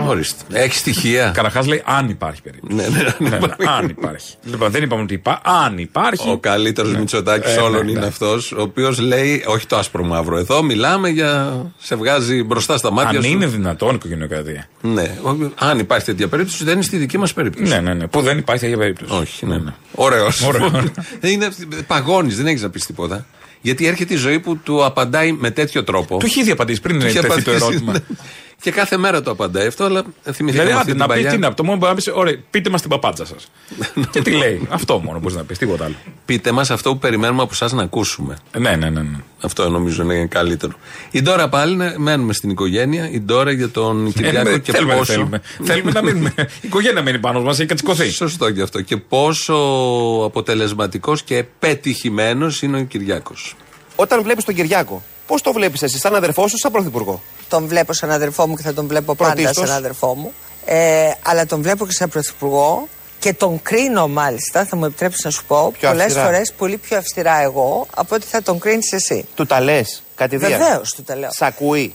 [0.08, 0.44] Ορίστε.
[0.54, 1.32] Έχει στοιχεία.
[1.36, 2.76] Καταρχάς λέει αν υπάρχει περίπτωση.
[2.76, 3.30] Ναι, ναι, ναι.
[3.30, 4.34] Ναι, ναι, αν υπάρχει.
[4.44, 5.42] Λοιπόν, δεν είπαμε ότι υπά...
[5.66, 6.30] αν υπάρχει.
[6.30, 7.00] Ο καλύτερος Ναι.
[7.00, 8.06] Μητσοτάκης Ε, όλων ναι, είναι ναι.
[8.06, 10.38] αυτός, ο οποίος λέει, όχι το άσπρο μαύρο.
[10.38, 11.62] Εδώ μιλάμε για.
[11.78, 13.32] σε βγάζει μπροστά στα μάτια Αν σου.
[13.32, 14.68] είναι δυνατόν οικογενειοκρατία.
[14.82, 15.18] Ναι.
[15.24, 17.72] Ο- Αν υπάρχει τέτοια περίπτωση, δεν είναι στη δική μας περίπτωση.
[17.74, 18.08] Ναι, ναι, ναι.
[18.08, 19.14] Που δεν υπάρχει τέτοια περίπτωση.
[19.22, 19.58] Όχι, ναι.
[19.58, 19.74] ναι.
[19.92, 20.42] Ωραίος.
[20.42, 20.72] Ωραίος.
[21.22, 21.48] είναι
[21.88, 23.26] παγώνεις, δεν έχεις να πεις τίποτα.
[23.62, 26.18] Γιατί έρχεται η ζωή που του απαντάει με τέτοιο τρόπο.
[26.18, 27.94] Το έχει ήδη απαντήσει πριν Του να είχε τεθεί το απαντήσει, ερώτημα.
[28.64, 28.72] Ναι.
[28.72, 31.32] Και κάθε μέρα το απαντάει αυτό, αλλά θυμηθήκαμε Δηλαδή, αυτή άντε την να πει παλιά.
[31.32, 31.54] τι να πει.
[31.56, 33.48] Το μόνο που μπορεί να πεις, ωραία, πείτε μας την παπάτσα σας.
[34.12, 34.68] και τι λέει.
[34.70, 35.96] Αυτό μόνο μπορείς να πεις, τίποτα άλλο.
[36.26, 38.38] Πείτε μας αυτό που περιμένουμε από εσά να ακούσουμε.
[38.58, 39.02] Ναι, ναι, ναι.
[39.02, 39.18] ναι.
[39.42, 40.74] Αυτό νομίζω είναι καλύτερο.
[41.12, 43.10] Η Ντόρα πάλι, ναι, μένουμε στην οικογένεια.
[43.12, 45.14] Η Ντόρα για τον Κυριάκο Ε, και θέλουμε, δεν πόσο.
[45.14, 45.42] θέλουμε.
[45.64, 46.34] θέλουμε να μείνουμε.
[46.62, 48.10] Η οικογένεια μένει πάνω μας, έχει κατσικωθεί.
[48.10, 48.82] Σωστό και αυτό.
[48.82, 49.54] Και πόσο
[50.26, 53.56] αποτελεσματικός και πετυχημένος είναι ο Κυριάκος.
[53.96, 57.94] Όταν βλέπεις τον Κυριάκο, πώς το βλέπεις εσύ, σαν αδερφό σου, σαν πρωθυπουργό; Τον βλέπω
[57.94, 59.68] σαν αδερφό μου και θα τον βλέπω πάντα Πρωτίστως.
[59.68, 60.34] σαν αδερφό μου.
[60.66, 62.88] Ε, αλλά τον βλέπω και σαν πρωθυπουργό
[63.20, 66.26] και τον κρίνω μάλιστα, θα μου επιτρέψεις να σου πω, Πιο πολλές αυστηρά.
[66.26, 69.26] φορές πολύ πιο αυστηρά εγώ από ότι θα τον κρίνεις εσύ.
[69.36, 70.52] Του τα λες, κατηδίαν.
[70.60, 71.30] Βεβαίως του τα λέω.
[71.32, 71.94] Σ' ακούει;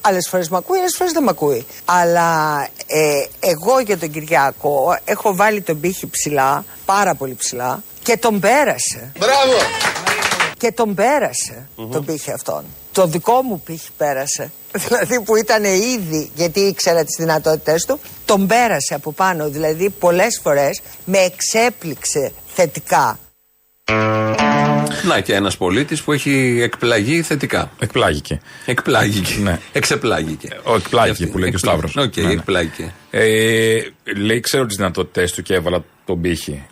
[0.00, 1.66] Άλλες φορές με ακούει, άλλες φορές δεν με ακούει.
[1.84, 8.16] Αλλά ε, εγώ για τον Κυριάκο έχω βάλει τον πύχη ψηλά, πάρα πολύ ψηλά και
[8.16, 9.12] τον πέρασε.
[9.18, 10.05] Μπράβο!
[10.58, 12.64] Και τον περασε τον πήχη αυτόν.
[12.92, 14.50] Το δικό μου πήχη πέρασε.
[14.88, 19.48] Δηλαδή που ήταν ήδη, γιατί ήξερα τις δυνατότητες του, τον πέρασε από πάνω.
[19.48, 23.18] Δηλαδή πολλές φορές με εξέπληξε θετικά.
[25.06, 27.70] Να και ένας πολίτης που έχει εκπλαγεί θετικά.
[27.78, 28.40] Εκπλάγηκε.
[28.66, 29.34] Εκπλάγηκε.
[29.40, 29.58] Ναι.
[29.72, 30.48] Εξεπλάγηκε.
[30.64, 31.26] Ο εκπλάγηκε Αυτή.
[31.26, 31.88] που λέει και ο Εκπλάγηκε.
[31.88, 32.06] Σταύρος.
[32.08, 32.32] Οκ, Ναι, ναι.
[32.32, 32.92] εκπλάγηκε.
[33.10, 33.78] Ε,
[34.16, 36.62] λέει, ξέρω τις δυνατότητές του και έβαλα τον πήχη.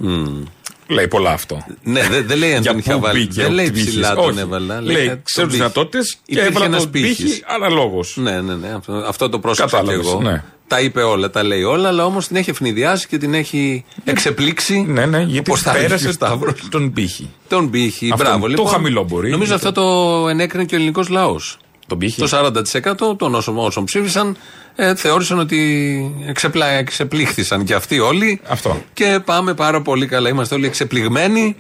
[0.87, 1.67] Λέει πολλά αυτό.
[1.83, 3.19] Ναι, δεν δεν λέει αν Για τον είχα πού βάλει.
[3.19, 3.89] μπήκε Δεν ο λέει πύχης.
[3.89, 4.39] ψηλά τον Όχι.
[4.39, 4.81] έβαλα.
[4.81, 5.57] Λέει, κάτι ξέρω τον τις πύχη.
[5.57, 7.43] δυνατότητες και Υπήρχε έβαλα ένας τον πύχη πύχης.
[7.47, 8.17] αναλόγως.
[8.17, 8.69] Ναι, ναι, ναι.
[8.77, 10.21] Αυτό, αυτό το πρόσεξα και Κατάλαβες, εγώ.
[10.23, 10.43] ναι.
[10.67, 14.81] Τα είπε όλα, τα λέει όλα, αλλά όμως την έχει ευνηδιάσει και την έχει εξεπλήξει.
[14.89, 16.55] Ναι, ναι, γιατί όπως τα έλεγε ο πέρασε Σταύρος.
[16.71, 17.31] τον πύχη.
[17.49, 18.11] Τον πύχη.
[18.13, 18.67] Αυτό, Μπράβο, το λοιπόν.
[18.67, 19.31] χαμηλό μπορεί.
[19.31, 19.81] Νομίζω Γιατί- αυτό
[20.23, 21.59] το ενέκρινε και ο ελληνικός λαός.
[21.87, 22.21] Τον πύχη.
[22.21, 24.37] Το 40% των όσων, όσων ψήφισαν
[24.77, 28.41] ε, θεώρησαν ότι εξεπλά, εξεπλήχθησαν και αυτοί όλοι.
[28.49, 28.83] Αυτό.
[28.93, 30.29] Και πάμε πάρα πολύ καλά.
[30.29, 31.57] Είμαστε όλοι εξεπληγμένοι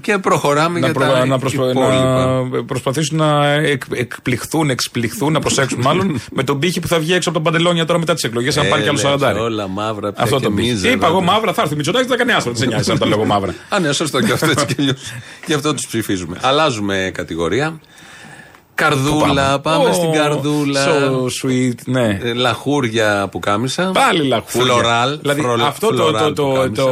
[0.00, 2.46] και προχωράμε να, για προ- τα να, προσπα- υπόλοιπα.
[2.52, 7.12] να προσπαθήσουν να εκ, εκπληχθούν, εξπληχθούν, να προσέξουν μάλλον με τον πύχη που θα βγει
[7.14, 9.40] έξω από τα παντελόνια τώρα μετά τις εκλογές, αν πάρει κι άλλο Έλεος, 40.
[9.40, 10.70] όλα μαύρα πια Αυτό και το πύχη.
[10.72, 10.92] μίζερα.
[10.94, 11.76] Είπα εγώ μαύρα, θα έρθει.
[11.76, 12.52] Μητσοτάκης δεν θα κάνει άσπρο.
[12.52, 13.54] Δεν σε νοιάζει αν τα λέγω μαύρα.
[13.68, 15.12] Α, ναι, σωστό και αυτό έτσι κι αλλιώς.
[15.46, 16.36] Γι' αυτό τους ψηφίζουμε.
[16.40, 17.80] Αλλάζουμε κατηγορία.
[18.80, 20.86] Καρδούλα, πάμε, Ω, στην καρδούλα.
[20.86, 22.18] So sweet, ναι.
[22.22, 23.90] Ε, Λαχούρια που κάμισα.
[23.94, 24.72] Πάλι λαχούρια.
[24.72, 25.18] Φλωράλ.
[25.20, 26.82] Δηλαδή φρολ- αυτό το, φλωράλ το, που το, κάμισα.
[26.82, 26.88] το,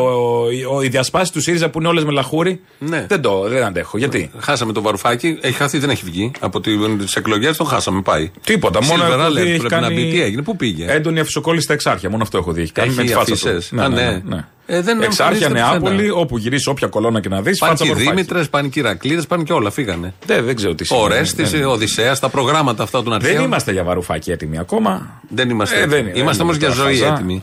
[0.77, 2.61] ο- η διασπάση του ΣΥΡΙΖΑ που είναι όλες με λαχούρι.
[2.79, 3.05] Ναι.
[3.09, 3.99] Δεν το δεν αντέχω.
[3.99, 5.39] Γιατί; Χάσαμε το βαρουφάκι.
[5.41, 6.31] Έχει χαθεί, δεν έχει βγει.
[6.41, 8.03] Από τις εκλογές τον χάσαμε.
[8.03, 8.31] Πάει.
[8.45, 8.83] Τίποτα.
[8.85, 10.11] Μόνο Silver έχω Alert, δει, έχει πρέπει να κάνει μπει.
[10.11, 12.11] Τι έγινε, πού πήγε; Έντονη αφισοκόλληση στα εξάρχεια.
[12.11, 12.63] Μόνο αυτό έχω δει.
[12.63, 13.49] Έχει κάνει Έχει με τη φάτσα του.
[13.49, 13.73] αφισές.
[13.81, 14.23] Α, ναι.
[14.71, 16.21] Ε, δεν εξάρχεια εμφανίζεται Νεάπολη, πουθενά.
[16.21, 17.59] όπου γυρίσει όποια κολόνα και να δεις.
[17.59, 18.17] Πάνε Φάτσα και οι Βαρουφάκη.
[18.27, 19.71] Δήμητρε, πάνε και οι Ηρακλείδε, πάνε και όλα.
[19.71, 20.15] Φύγανε.
[20.27, 21.15] Δεν, δεν ξέρω τι Ο σημαίνει.
[21.15, 23.35] Ρέστη, Δεν- ο Οδυσσέας, τα προγράμματα αυτά των αρχαίων.
[23.37, 25.21] Δεν είμαστε για βαρουφάκι έτοιμοι ακόμα.
[25.29, 25.77] Δεν είμαστε.
[25.77, 25.95] Ε, έτοιμοι.
[25.95, 27.15] δεν είναι, είμαστε δεν όμως για είναι ζωή τώρα χαζά.
[27.15, 27.43] έτοιμοι.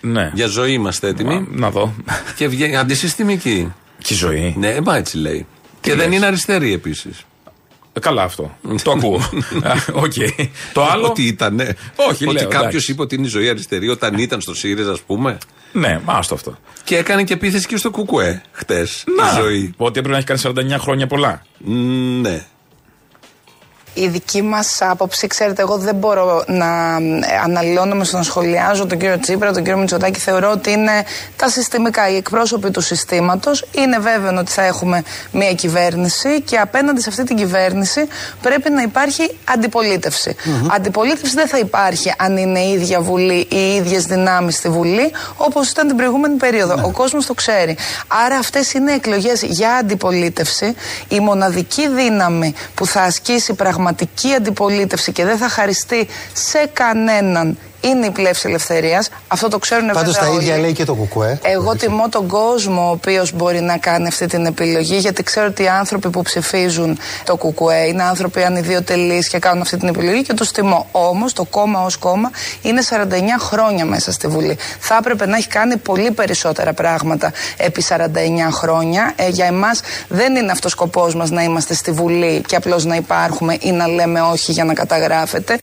[0.00, 0.30] Ναι.
[0.34, 1.46] Για Ζωή είμαστε έτοιμοι.
[1.50, 1.94] Να δω.
[2.36, 3.72] Και βγαίνει αντισυστημική.
[4.04, 4.54] Και η Ζωή.
[4.58, 5.46] Ναι, μα έτσι λέει.
[5.80, 7.24] Και δεν λες; είναι αριστερή επίσης.
[7.92, 8.56] Ε, Καλά αυτό.
[8.82, 9.16] το ακούω.
[9.70, 10.12] Α, Οκ.
[10.72, 11.06] Το άλλο.
[11.06, 11.64] Ότι ήταν, ναι.
[11.96, 12.92] Όχι, Ότι λέω, κάποιος εντάξει.
[12.92, 15.38] είπε ότι είναι η Ζωή αριστερή όταν ήταν στο ΣΥΡΙΖΑ, ας πούμε.
[15.72, 16.56] Ναι, άστο αυτό.
[16.84, 19.04] Και έκανε και επίθεση και στο Κουκουέ χτες.
[19.06, 19.74] Η Ζωή.
[19.76, 21.42] Ότι έπρεπε να έχει κάνει 49 χρόνια πολλά.
[21.58, 22.44] Μ, Ναι.
[23.96, 28.98] Η δική μας άποψη, ξέρετε, εγώ δεν μπορώ να ε, αναλώνομαι στο να σχολιάζω τον
[28.98, 30.20] κύριο Τσίπρα, τον κύριο Μητσοτάκη.
[30.20, 31.04] Θεωρώ ότι είναι
[31.36, 33.64] τα συστημικά, οι εκπρόσωποι του συστήματος.
[33.72, 38.08] Είναι βέβαιο ότι θα έχουμε μια κυβέρνηση και απέναντι σε αυτή την κυβέρνηση
[38.40, 40.36] πρέπει να υπάρχει αντιπολίτευση.
[40.74, 45.12] Αντιπολίτευση δεν θα υπάρχει αν είναι η ίδια Βουλή ή οι ίδιες δυνάμεις στη Βουλή,
[45.36, 46.80] όπως ήταν την προηγούμενη περίοδο.
[46.84, 47.76] Ο κόσμος το ξέρει.
[48.24, 50.74] Άρα αυτές είναι εκλογές για αντιπολίτευση.
[51.08, 53.54] Η μοναδική δύναμη που θα ασκήσει
[53.86, 59.08] πραγματική αντιπολίτευση και δεν θα χαριστεί σε κανέναν είναι η πλεύση ελευθερίας.
[59.28, 60.42] Αυτό το ξέρουν Πάντως βέβαια τα όλοι.
[60.44, 61.38] ίδια λέει και το Κουκουέ.
[61.42, 65.62] Εγώ τιμώ τον κόσμο ο οποίος μπορεί να κάνει αυτή την επιλογή, γιατί ξέρω ότι
[65.62, 70.34] οι άνθρωποι που ψηφίζουν το ΚΚΕ είναι άνθρωποι ανιδιοτελείς και κάνουν αυτή την επιλογή και
[70.34, 70.86] τους τιμώ.
[70.92, 72.30] Όμως το κόμμα ως κόμμα
[72.62, 72.94] είναι 49
[73.38, 74.58] χρόνια μέσα στη Βουλή.
[74.80, 77.96] Θα έπρεπε να έχει κάνει πολύ περισσότερα πράγματα επί 49
[78.50, 79.12] χρόνια.
[79.16, 82.84] Ε, για εμάς δεν είναι αυτός ο σκοπός μας να είμαστε στη Βουλή και απλώς
[82.84, 85.58] να υπάρχουμε ή να λέμε όχι για να καταγράφεται.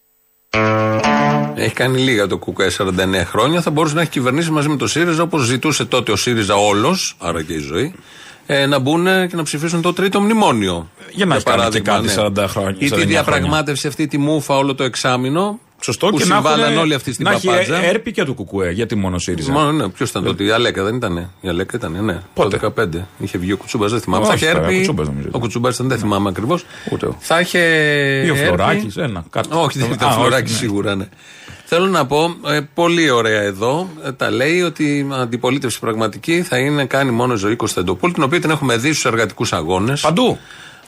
[1.55, 2.89] Έχει κάνει λίγα το ΚΚΕ 49
[3.25, 3.61] χρόνια.
[3.61, 7.15] Θα μπορούσε να έχει κυβερνήσει μαζί με το ΣΥΡΙΖΑ όπως ζητούσε τότε ο ΣΥΡΙΖΑ όλος,
[7.19, 7.93] άρα και η ζωή,
[8.45, 10.89] ε, να μπουν και να ψηφίσουν το τρίτο μνημόνιο.
[11.11, 12.75] Για να έχει κάνει και παράδειγμα, κάτι 40 χρόνια.
[12.79, 13.05] Ή 49 τη χρόνια.
[13.05, 15.59] διαπραγμάτευση αυτή τη μούφα όλο το εξάμεινο.
[15.83, 17.83] Σωστό που και να συμβάλλαν έχουν- όλοι αυτοί στην να έχει παπάτζα.
[17.85, 20.95] έρπη και του Κουκουέ, γιατί μόνο ΣΥΡΙΖΑ; Μόνο, ναι, ποιος ήταν τότε, η Αλέκα δεν
[20.95, 21.31] ήταν.
[21.41, 22.19] Η Αλέκα ήταν, ναι.
[22.33, 23.07] Πότε; Το 15.
[23.19, 24.25] Είχε βγει ο Κουτσούμπας, δεν θυμάμαι.
[24.27, 24.73] Όχι, θα είχε βέβαια, έρπη.
[24.75, 26.65] ο Κουτσούμπας νομίζω Ο Κουτσούμπας ήταν, δεν θυμάμαι ακριβώς.
[26.91, 27.15] Ούτε εγώ.
[27.19, 27.59] Θα είχε.
[28.25, 28.45] Ή ο έρπη.
[28.45, 29.47] Φλωράκης, ένα, κάτι.
[29.51, 30.67] Όχι, δεν ήταν Α, ο Φλωράκης όχι, ναι.
[30.69, 31.05] σίγουρα, ναι.
[31.65, 36.57] Θέλω να πω, ε, πολύ ωραία εδώ, ε, τα λέει ότι η αντιπολίτευση πραγματική θα
[36.57, 40.01] είναι κάνει μόνο η ζωή Κωνσταντοπούλου, την οποία την έχουμε δει στους εργατικούς αγώνες.
[40.01, 40.37] Παντού.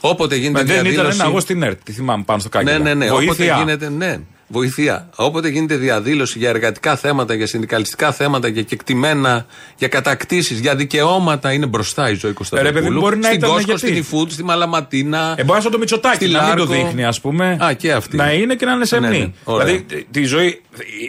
[0.00, 1.18] Όποτε γίνεται Μα δεν ήταν διαδήλωση.
[1.20, 1.78] ένα εγώ στην ΕΡΤ.
[1.84, 2.78] Τη θυμάμαι πάνω στο κάγκελο.
[2.78, 3.10] Ναι, ναι, ναι.
[3.10, 3.56] Όποτε Βοήθεια.
[3.58, 4.18] γίνεται, ναι.
[4.48, 5.08] Βοηθεία.
[5.16, 11.52] Όποτε γίνεται διαδήλωση για εργατικά θέματα, για συνδικαλιστικά θέματα, για κεκτημένα, για κατακτήσεις, για δικαιώματα,
[11.52, 12.76] είναι μπροστά η ζωή Κωνσταντοπούλου.
[12.78, 15.34] Ε, ρε, παιδί, μπορεί να στην ήταν Κόσκο, γιατί; στην Ιφούτ, στη Μαλαματίνα.
[15.38, 16.72] Ε, μπορεί να το Μητσοτάκι Στη να μην το Λάρκο.
[16.84, 17.58] δείχνει, ας πούμε.
[17.64, 18.16] Α, και αυτή.
[18.16, 19.08] Να είναι και να είναι σεμνή.
[19.08, 19.30] Ναι, ναι.
[19.44, 19.66] Ωραία.
[19.66, 20.60] Δηλαδή, τη- τη ζωή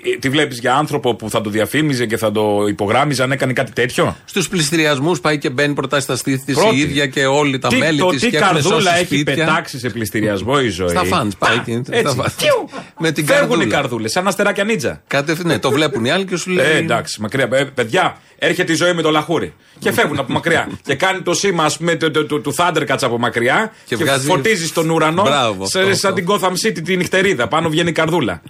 [0.03, 3.31] ε, ε, τη βλέπεις για άνθρωπο που θα το διαφήμιζε και θα το υπογράμμιζε αν
[3.31, 6.75] έκανε κάτι τέτοιο; Στους πληστηριασμούς πάει και μπαίνει προτάσει στα στήθη της Πρώτη.
[6.75, 9.05] η ίδια και όλοι τα τι, μέλη το της τι και έχουν καρδούλα σώσει έχει
[9.05, 9.33] σπίτια.
[9.45, 11.91] πετάξει σε πληστηριασμό η ζωή; Στα φανς πάει και- έτσι.
[11.99, 12.33] στα φανς.
[12.33, 12.69] Κιου.
[12.99, 13.63] Με την Φεύγουν καρδούλα.
[13.63, 15.01] οι καρδούλες, σαν αστεράκια νίτζα.
[15.07, 16.65] Κατευθείαν, ναι, το βλέπουν οι άλλοι και σου λέει.
[16.65, 17.47] Ε, εντάξει, μακριά.
[17.51, 19.53] Ε, παιδιά, έρχεται η ζωή με το λαχούρι.
[19.79, 20.69] Και φεύγουν από μακριά.
[20.83, 23.71] και κάνει το σήμα, ας πούμε, του, του, του, του Thundercats από μακριά.
[23.85, 25.21] Και Και, βγάζει- φωτίζεις στον ουρανό.
[25.23, 26.23] Μπράβο, σε- αυτό, σαν αυτό.
[26.25, 27.47] την Gotham City τη νυχτερίδα.
[27.47, 28.41] Πάνω βγαίνει η καρδούλα.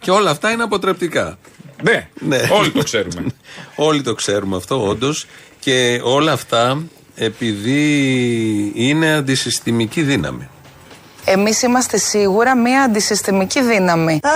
[0.00, 1.38] Και όλα αυτά είναι αποτρεπτικά.
[1.82, 2.40] Ναι, Ναι.
[2.50, 3.24] όλοι το ξέρουμε.
[3.88, 5.26] Όλοι το ξέρουμε αυτό, όντως.
[5.60, 6.82] Και όλα αυτά
[7.14, 10.48] επειδή είναι αντισυστημική δύναμη.
[11.32, 14.20] Εμείς είμαστε σίγουρα μια αντισυστημική δύναμη.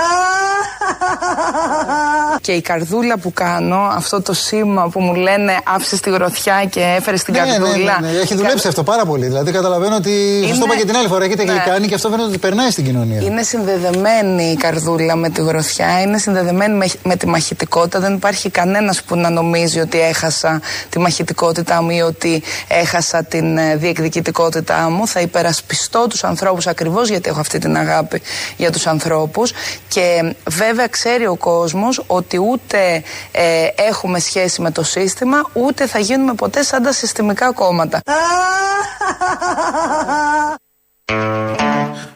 [2.40, 6.80] και η καρδούλα που κάνω, αυτό το σήμα που μου λένε άφησε τη γροθιά και
[6.96, 7.98] έφερε την Ναι, ναι, καρδούλα.
[8.00, 9.26] ναι, ναι, Έχει δουλέψει αυτό πάρα πολύ.
[9.26, 10.44] Δηλαδή καταλαβαίνω ότι.
[10.48, 11.24] Σας το είπα και την άλλη φορά.
[11.24, 11.52] Έχετε Ναι.
[11.52, 13.20] γλυκάνει και αυτό φαίνεται ότι περνάει στην κοινωνία.
[13.20, 18.00] Είναι συνδεδεμένη η καρδούλα με τη γροθιά, είναι συνδεδεμένη με, με τη μαχητικότητα.
[18.00, 23.56] Δεν υπάρχει κανένας που να νομίζει ότι έχασα τη μαχητικότητά μου ή ότι έχασα την
[23.58, 25.06] ε, διεκδικητικότητά μου.
[25.06, 28.22] Θα υπερασπιστώ τους ανθρώπους ακριβώς γιατί έχω αυτή την αγάπη
[28.56, 29.52] για τους ανθρώπους
[29.88, 35.86] και ε, βέβαια ξέρει ο κόσμος ότι ούτε ε, έχουμε σχέση με το σύστημα ούτε
[35.86, 38.00] θα γίνουμε ποτέ σαν τα συστημικά κόμματα.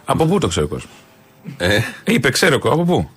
[0.04, 0.90] από πού το ξέρει ο κόσμος;
[1.56, 3.08] Ε, Είπε, ξέρω εγώ, από πού;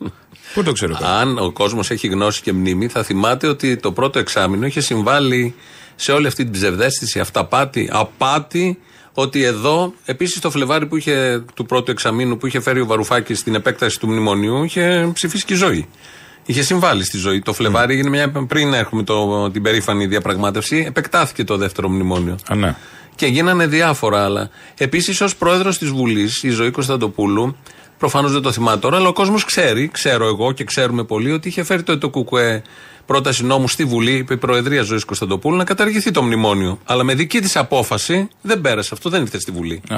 [0.53, 1.09] Πού το ξέρω εγώ.
[1.09, 5.55] αν ο κόσμος έχει γνώση και μνήμη, θα θυμάται ότι το πρώτο εξάμεινο είχε συμβάλει
[5.95, 8.79] σε όλη αυτή την ψευδέστηση, αυταπάτη, απάτη,
[9.13, 13.39] ότι εδώ, επίσης το Φλεβάρι που είχε, του πρώτου εξαμήνου που είχε φέρει ο Βαρουφάκης
[13.39, 15.87] στην επέκταση του μνημονίου, είχε ψηφίσει και η ζωή.
[16.45, 17.39] Είχε συμβάλει στη ζωή.
[17.39, 18.31] Το Φλεβάρι έγινε μια.
[18.47, 22.37] πριν έχουμε το, την περήφανη διαπραγμάτευση, επεκτάθηκε το δεύτερο μνημόνιο.
[22.47, 22.75] Α, ναι.
[23.15, 24.49] Και γίνανε διάφορα άλλα.
[24.77, 27.55] Επίσης, ως πρόεδρος της Βουλής, η Ζωή Κωνσταντοπούλου,
[27.97, 31.47] προφανώς δεν το θυμάται τώρα, αλλά ο κόσμος ξέρει, ξέρω εγώ και ξέρουμε πολύ, ότι
[31.47, 32.63] είχε φέρει το, το ΚΚΕ
[33.09, 36.79] πρόταση νόμου στη Βουλή, είπε η Προεδρία Ζωής Κωνσταντοπούλου, να καταργηθεί το μνημόνιο.
[36.85, 38.89] Αλλά με δική της απόφαση δεν πέρασε.
[38.93, 39.81] Αυτό δεν ήρθε στη Βουλή.
[39.89, 39.97] Α,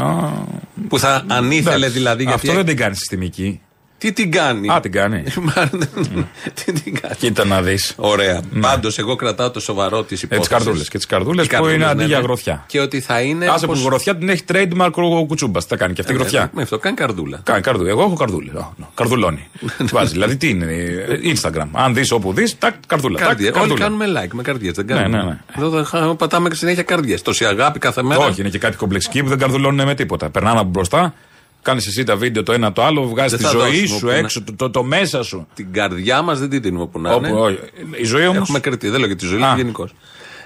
[0.87, 1.93] Που θα αν ήθελε εντάξει.
[1.97, 2.23] δηλαδή.
[2.23, 3.61] Γιατί Αυτό δεν την κάνει συστημική.
[4.01, 5.23] Τι την κάνει; Α, την κάνει.
[6.65, 7.93] Τι την κάνει; Κοίτα να δεις.
[7.97, 8.41] Ωραία.
[8.61, 10.49] Πάντως, εγώ κρατάω το σοβαρό της Ε, υπόθεσης.
[10.49, 10.89] τι καρδούλες.
[10.89, 12.63] Και τις καρδούλες που είναι αντί για γροθιά.
[12.67, 13.45] Και ότι θα είναι.
[13.47, 15.67] Άσε που όπως- γροθιά την έχει trademark ο Κουτσούμπας.
[15.67, 16.49] Τα κάνει και αυτή η Ε, γροθιά.
[16.53, 17.39] Με αυτό κάνει καρδούλα.
[17.43, 17.89] Κάνει καρδούλα.
[17.89, 18.49] Εγώ έχω καρδούλη.
[18.55, 18.85] Ω, ναι.
[18.95, 19.47] Καρδουλώνει.
[19.91, 20.11] Βάζει.
[20.11, 20.65] Δηλαδή τι είναι.
[20.65, 21.67] ε, Instagram.
[21.71, 23.17] Αν δεις όπου δεις, τα καρδούλα.
[23.19, 23.49] τάκ, Καρδιές.
[23.51, 23.79] Όλοι καρδούλα.
[23.83, 24.71] κάνουμε like με καρδιέ.
[24.75, 25.17] Δεν Ναι, κάνουμε.
[25.17, 25.39] ναι, ναι.
[25.57, 27.19] Εδώ δεν χα- πατάμε και συνέχεια καρδιέ.
[27.19, 28.25] Τόση αγάπη κάθε μέρα.
[28.25, 30.29] Όχι, είναι και κάτι κομπλεξικοί που δεν καρδουλώνουν με τίποτα.
[30.29, 31.13] Περνάνε από μπροστά,
[31.61, 33.95] κάνεις εσύ τα βίντεο το ένα το άλλο, βγάζεις Δεν τη θα ζωή δώσουμε σου
[33.95, 35.47] όπου να- έξω, το, το, το μέσα σου.
[35.53, 37.27] Την καρδιά μας δεν την δίνουμε που να είναι.
[37.31, 37.57] Όπου, όχι.
[38.01, 38.39] Η ζωή όμω.
[38.41, 38.89] Έχουμε κριτή.
[38.89, 39.39] Δεν λέω για τη ζωή, Α.
[39.39, 39.93] λέω γενικώς.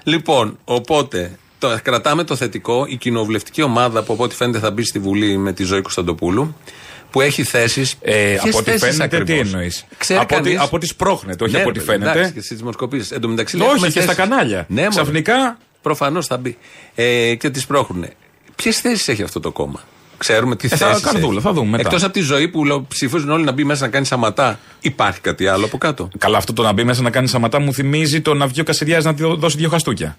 [0.04, 2.86] Λοιπόν, οπότε το, κρατάμε το θετικό.
[2.90, 6.56] Η κοινοβουλευτική ομάδα που από ό,τι φαίνεται θα μπει στη Βουλή με τη ζωή Κωνσταντοπούλου.
[7.12, 7.96] που έχει θέσεις.
[8.02, 9.86] Ε, από ό,τι φαίνεται, τι εννοείς;
[10.20, 12.06] Από, ότι- από ό,τι σπρώχνεται, όχι από ό,τι φαίνεται.
[12.06, 13.12] Ναι, Εντάξει, και στις δημοσκοπήσει.
[13.14, 14.16] Εν τω μεταξύ, Όχι, έχουμε και στα θέσεις.
[14.18, 14.66] κανάλια.
[14.70, 15.58] Ναι, Ξαφνικά.
[15.82, 16.58] Προφανώς θα μπει.
[16.96, 18.06] Ε, και τις πρόχνουν.
[18.56, 19.84] Ποιες θέσεις έχει αυτό το κόμμα;
[20.18, 21.04] Ξέρουμε τι Ε, θα- θέσεις.
[21.04, 21.82] καρδούλα, θα δούμε μετά.
[21.84, 25.20] Εκτός από τη ζωή που λέω, ψηφίζουν όλοι να μπει μέσα να κάνει σαματά, υπάρχει
[25.22, 26.10] κάτι άλλο από κάτω.
[26.18, 28.64] Καλά, αυτό το να μπει μέσα να κάνει σαματά μου θυμίζει το να βγει ο
[28.64, 30.18] Κασιδιάς να δω- δώσει δύο χαστούκια.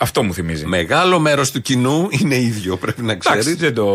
[0.00, 0.66] Αυτό μου θυμίζει.
[0.66, 3.58] Μεγάλο μέρος του κοινού είναι ίδιο, πρέπει να Εντάξει, ξέρεις.
[3.58, 3.86] δεν το.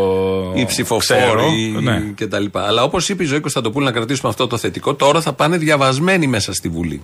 [0.54, 2.00] Οι ψηφοφόροι ξέρω, ναι.
[2.16, 2.44] κτλ.
[2.52, 6.26] Αλλά όπως είπε η Ζωή Κωνσταντοπούλου, να κρατήσουμε αυτό το θετικό, τώρα θα πάνε διαβασμένοι
[6.26, 7.02] μέσα στη Βουλή.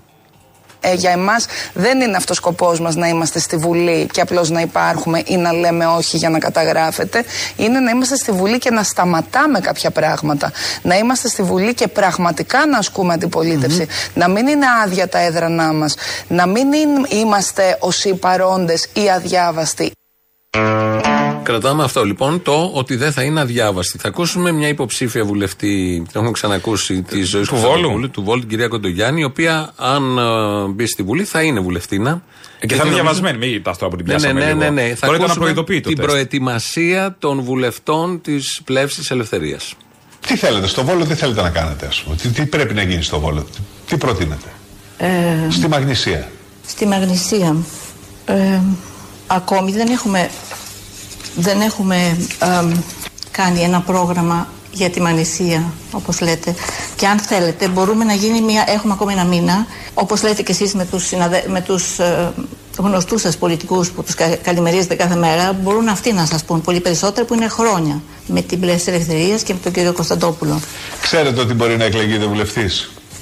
[0.80, 4.50] Ε, για εμάς δεν είναι αυτός ο σκοπός μας να είμαστε στη Βουλή και απλώς
[4.50, 7.24] να υπάρχουμε ή να λέμε όχι για να καταγράφετε.
[7.56, 10.52] Είναι να είμαστε στη Βουλή και να σταματάμε κάποια πράγματα.
[10.82, 13.86] Να είμαστε στη Βουλή και πραγματικά να ασκούμε αντιπολίτευση.
[14.14, 15.94] Να μην είναι άδεια τα έδρανά μας.
[16.28, 19.92] Να μην είναι- είμαστε όσοι παρόντες ή αδιάβαστοι.
[21.42, 23.98] Κρατάμε αυτό λοιπόν, το ότι δεν θα είναι αδιάβαστη.
[23.98, 28.10] Θα ακούσουμε μια υποψήφια βουλευτή, την έχουμε ξανακούσει, τη ζωής του Βόλου.
[28.10, 32.22] του Βόλου, την κυρία Κοντογιάννη, η οποία αν ε, μπει στη Βουλή θα είναι βουλευτήνα.
[32.60, 34.40] Ε, Και θα είναι διαβασμένη, μην κοιτά τώρα που την Ναι, ναι, πιάσαμε.
[34.40, 34.58] ναι, λίγο.
[34.58, 34.94] ναι, ναι.
[34.94, 36.10] Θα Τώρα ήταν να ακούσουμε προειδοποιεί το την τεστ.
[36.10, 39.74] προετοιμασία των βουλευτών της πλεύσης ελευθερίας.
[40.26, 43.02] Τι θέλετε στο Βόλο, τι θέλετε να κάνετε, ας πούμε; Τι, τι πρέπει να γίνει
[43.02, 44.48] στο Βόλο, τι, τι προτείνετε;
[44.98, 45.08] Ε,
[45.50, 46.30] Στη Μαγνησία.
[46.66, 47.56] στη Μαγνησία
[48.24, 48.60] ε,
[49.26, 50.30] ακόμη δεν έχουμε,
[51.36, 52.66] δεν έχουμε ε,
[53.30, 56.54] κάνει ένα πρόγραμμα για τη Μαγνησία όπως λέτε
[56.96, 60.74] και αν θέλετε μπορούμε να γίνει μια, έχουμε ακόμη ένα μήνα όπως λέτε και εσείς
[60.74, 62.32] με τους, συναδε, με τους ε,
[62.78, 66.80] γνωστούς σας πολιτικούς που τους κα, καλημερίζετε κάθε μέρα μπορούν αυτοί να σας πούν πολύ
[66.80, 70.60] περισσότερο που είναι χρόνια με την Πλεύση Ελευθερίας και με τον κύριο Κωνσταντόπουλο
[71.02, 72.70] Ξέρετε ότι μπορεί να εκλεγείτε βουλευτή.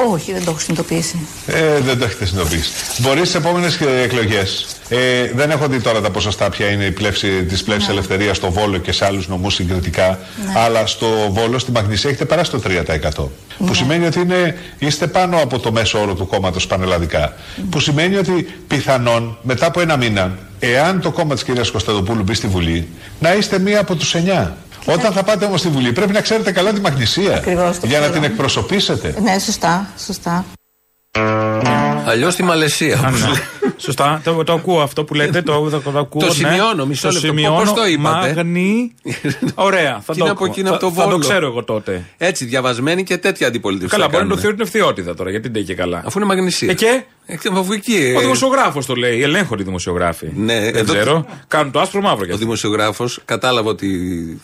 [0.07, 2.71] Όχι δεν το έχω συνειδητοποιήσει Ε, δεν το έχετε συνειδητοποιήσει.
[2.99, 4.67] Μπορεί στις επόμενες εκλογές.
[4.89, 7.93] Ε, δεν έχω δει τώρα τα ποσοστά ποια είναι η πλεύση της πλεύσης Ναι.
[7.95, 10.19] ελευθερίας στο Βόλο και σε άλλους νομούς συγκριτικά.
[10.57, 13.31] Αλλά στο Βόλο, στη Μαγνησία, έχετε περάσει το 3%.
[13.67, 17.35] Που σημαίνει ότι είναι, είστε πάνω από το μέσο όρο του κόμματος πανελλαδικά.
[17.71, 22.35] Που σημαίνει ότι πιθανόν μετά από ένα μήνα, εάν το κόμμα της κυρίας Κωνσταντοπούλου μπει
[22.35, 22.89] στη Βουλή,
[23.21, 24.57] να είστε μία από τους εννιά.
[24.93, 27.35] Όταν θα πάτε όμως στη Βουλή, πρέπει να ξέρετε καλά τη Μαγνησία.
[27.37, 28.21] Ακριβώς, το για να ξέρω.
[28.21, 29.15] την εκπροσωπήσετε.
[29.23, 30.45] ναι σωστά, σωστά
[32.07, 32.99] Αλλιώς στη Μαλαισία.
[33.07, 33.33] όπως λέει.
[33.77, 35.43] Σωστά, το, το ακούω αυτό που λέτε.
[35.43, 36.21] Το, το, το ακούω.
[36.21, 36.33] Το ναι.
[36.33, 37.27] σημειώνω, μισό Το λεπτό.
[37.29, 37.59] σημειώνω.
[37.59, 38.95] Πώς το είπατε; Μαγνή.
[39.55, 40.47] Ωραία, θα Τι το, είναι από ακούω.
[40.47, 41.19] εκείνο από το θα, θα το Βόλο.
[41.19, 42.05] ξέρω εγώ τότε.
[42.17, 43.97] Έτσι, διαβασμένοι και τέτοια αντιπολιτευτικά.
[43.97, 44.43] Καλά, μπορεί να το κάνουν.
[44.43, 46.03] θεωρούν ευθεότητα τώρα, γιατί δεν είναι και καλά.
[46.07, 46.71] Αφού είναι μαγνησία.
[46.71, 50.27] Ε, και; Ε, και αφού εκεί, Ο ε, δημοσιογράφος το λέει, ελέγχονται οι δημοσιογράφοι.
[50.35, 51.27] Ναι, δεν εδώ- ξέρω.
[51.49, 52.45] Κάνουν το άσπρο μαύρο κι Ο αυτό.
[52.45, 53.89] δημοσιογράφος κατάλαβε ότι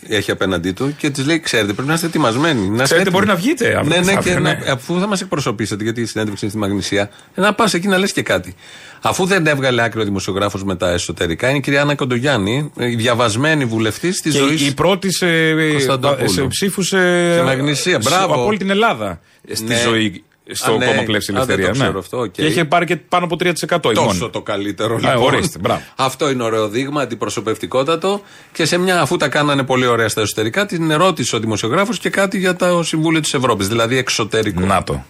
[0.07, 2.59] έχει απέναντί του και της λέει: Ξέρετε, πρέπει να είστε ετοιμασμένοι.
[2.59, 3.15] Να είστε Ξέρετε, έτοιμοι».
[3.15, 4.59] μπορεί να βγείτε αύριο Ναι, ναι, μεθαύριο, και ναι.
[4.65, 7.97] να- αφού θα μας εκπροσωπήσετε, γιατί η συνέντευξη είναι στη Μαγνησία, να πας εκεί να
[7.97, 8.55] λες και κάτι.
[9.01, 12.95] Αφού δεν έβγαλε άκρη ο δημοσιογράφος με τα εσωτερικά, είναι η κυρία Άννα Κοντογιάννη, η
[12.95, 14.67] διαβασμένη βουλευτής της Και Ζωής.
[14.67, 16.29] η πρώτη σε, Κωνσταντοπούλου.
[16.29, 18.33] σε ψήφους σε, Στη Μαγνησία, σε- μπράβο.
[18.33, 19.19] από όλη την Ελλάδα
[19.51, 19.79] στη Ναι.
[19.85, 20.85] Ζωή στο Α, ναι.
[20.85, 21.81] κόμμα Πλεύση Α, δεν το Ελευθερία.
[21.83, 22.31] ξέρω αυτό, οκ.
[22.31, 24.29] Και είχε πάρει και πάνω από 3% η Τόσο μόνη.
[24.31, 25.23] το καλύτερο Α, λοιπόν.
[25.33, 25.81] ορίστε, μπράβο.
[25.95, 28.21] Αυτό είναι ωραίο δείγμα, αντιπροσωπευτικότατο.
[28.51, 32.09] Και σε μια, αφού τα κάνανε πολύ ωραία στα εσωτερικά, την ερώτησε ο δημοσιογράφος και
[32.09, 34.59] κάτι για το Συμβούλιο της Ευρώπης, δηλαδή εξωτερικό.
[34.65, 35.03] Να το.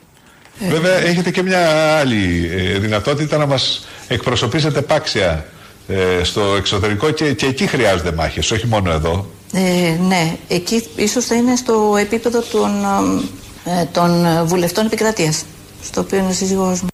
[0.70, 1.68] Βέβαια, έχετε και μια
[1.98, 5.46] άλλη ε, δυνατότητα να μας εκπροσωπήσετε πάξια
[5.88, 9.30] ε, στο εξωτερικό και, και εκεί χρειάζονται μάχες, όχι μόνο εδώ.
[9.54, 13.22] Ε, ναι, εκεί ίσως θα είναι στο επίπεδο των, ε,
[13.92, 15.46] των βουλευτών επικρατείας,
[15.84, 16.88] στο οποίο είναι ο σύζυγός μου.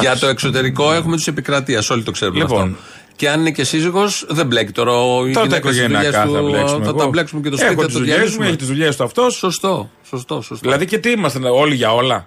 [0.00, 2.62] Για το εξωτερικό έχουμε τους επικρατεία, όλοι το ξέρουμε Λοιπόν.
[2.62, 2.76] αυτό.
[3.16, 4.92] Και αν είναι και σύζυγος, δεν μπλέκει τώρα.
[4.92, 6.84] Ο Τώρα τα γυναίκας στις οικογενειακά δουλειές θα του, μπλέξουμε.
[6.84, 6.98] Θα εγώ.
[6.98, 8.46] τα μπλέξουμε και το σπίτι Έχω θα τις το δουλειές μου, διαλύσουμε.
[8.46, 9.34] έχει τις δουλειές του αυτός.
[9.34, 10.68] Σωστό, σωστό, σωστό.
[10.68, 12.24] Δηλαδή και τι είμαστε όλοι για όλα.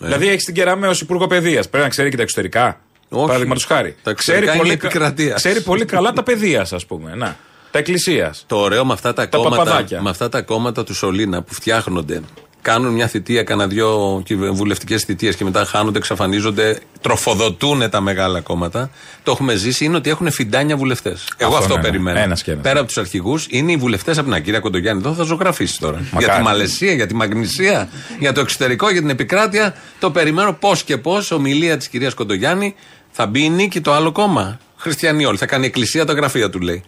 [0.00, 0.04] Ε.
[0.04, 1.68] Δηλαδή έχεις την Κεραμαίο ως υπουργό παιδείας.
[1.68, 2.80] Πρέπει να ξέρει και τα εξωτερικά.
[3.08, 3.26] Όχι.
[3.26, 3.96] Παραδείγματος χάρη.
[4.02, 5.34] Τα εξωτερικά είναι πολύ, επικρατείας.
[5.36, 7.14] ξέρει πολύ καλά τα παιδεία, ας πούμε.
[7.14, 7.36] Να.
[7.76, 8.44] Τα εκκλησίας.
[8.46, 10.02] Το ωραίο με αυτά τα, Τα κόμματα, παπαδάκια.
[10.02, 12.20] με αυτά τα κόμματα του Σολίνα που φτιάχνονται,
[12.62, 18.90] κάνουν μια θητεία, κάνα δυο βουλευτικές θητείες και μετά χάνονται, εξαφανίζονται, τροφοδοτούν τα μεγάλα κόμματα.
[19.22, 21.28] Το έχουμε ζήσει, είναι ότι έχουν φιντάνια βουλευτές.
[21.36, 21.88] Εγώ Αυτό αυτό ναι, ναι.
[21.88, 22.18] περιμένω.
[22.18, 22.62] Ένας και ένας.
[22.62, 25.02] Πέρα από τους αρχηγούς, είναι οι βουλευτές από την Ακύρια Κοντογιάννη.
[25.04, 26.00] Εδώ θα ζωγραφίσεις τώρα.
[26.18, 29.74] Για τη Μαλαισία, για τη Μαγνησία, για το εξωτερικό, για την επικράτεια.
[29.98, 31.30] Το περιμένω πώς και πώς.
[31.30, 32.74] Ομιλία της κυρίας Κοντογιάννη
[33.10, 34.58] θα μπει η νίκη το άλλο κόμμα.
[34.76, 35.38] Χριστιανοί όλοι.
[35.38, 36.84] Θα κάνει εκκλησία τα γραφεία του λέει.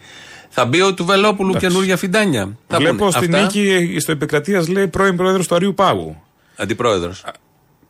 [0.49, 1.67] Θα μπει ο του Βελόπουλου Εντάξει.
[1.67, 2.57] καινούργια φιντάνια.
[2.69, 3.11] Θα Βλέπω πούνε.
[3.11, 3.47] στην Αυτά.
[3.61, 6.23] νίκη στο επικρατείας λέει πρώην πρόεδρος του Αρίου Πάγου.
[6.57, 7.25] Αντιπρόεδρος.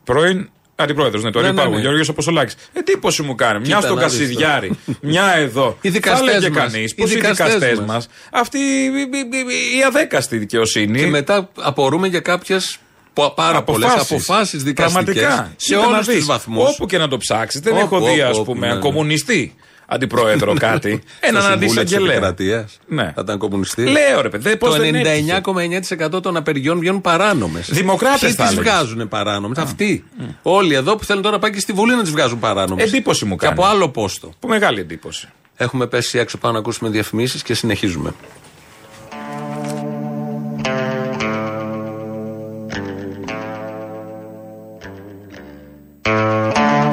[0.04, 1.74] Πρώην αντιπρόεδρος, ναι, του Ναι, Αρίου ναι, Πάγου.
[1.74, 1.80] ναι.
[1.80, 2.54] Γιώργο Αποσολάκη.
[2.72, 3.58] Εντύπωση μου κάνει.
[3.58, 5.78] Μια Κοίτα στον να δεις Κασιδιάρη, μια εδώ.
[5.80, 6.58] Οι δικαστές Θα έλεγε μας.
[6.72, 7.86] κανείς Οι πω οι δικαστές δικαστές μας.
[7.86, 8.08] μας.
[8.32, 9.38] Αυτή η- η-
[9.74, 10.98] η- η αδέκαστη δικαιοσύνη.
[10.98, 12.78] Και μετά απορούμε για κάποιες
[13.34, 14.10] πάρα πολλές Αποφάσεις.
[14.10, 15.04] αποφάσεις δικαστικές.
[15.04, 15.52] Πραγματικά.
[15.56, 16.68] Σε Κοίτα να όλους δεις, του βαθμούς.
[16.70, 18.80] Όπου και να το ψάξεις, δεν Όπου, έχω δει, όπου, ας όπου, πούμε, ναι, ναι.
[18.80, 19.54] κομμουνιστή.
[19.90, 21.02] Αντιπρόεδρο κάτι.
[21.20, 22.12] έναν Στο Συμβούλιο της αντισαγγελέα.
[22.14, 22.78] Επικρατείας.
[22.86, 23.12] Ναι.
[23.14, 23.82] Θα ήταν κομμουνιστή.
[23.82, 25.42] Λέω ρε παιδί, πώς Το δεν έτυχε.
[26.16, 27.68] 99,9% των απεργιών βγαίνουν παράνομες.
[27.70, 28.72] Δημοκράτες Ποιοι θα τις έλεγες.
[28.72, 30.04] βγάζουν παράνομες; Αυτοί.
[30.42, 32.84] Όλοι εδώ που θέλουν τώρα να πάει και στη Βουλή να τις βγάζουν παράνομες.
[32.86, 33.58] Εντύπωση μου Και κάνει.
[33.58, 34.32] από άλλο πόστο.
[34.38, 35.28] Που μεγάλη εντύπωση.
[35.56, 38.12] Έχουμε πέσει έξω πάνω να ακούσουμε διαφημίσεις και συνεχίζουμε.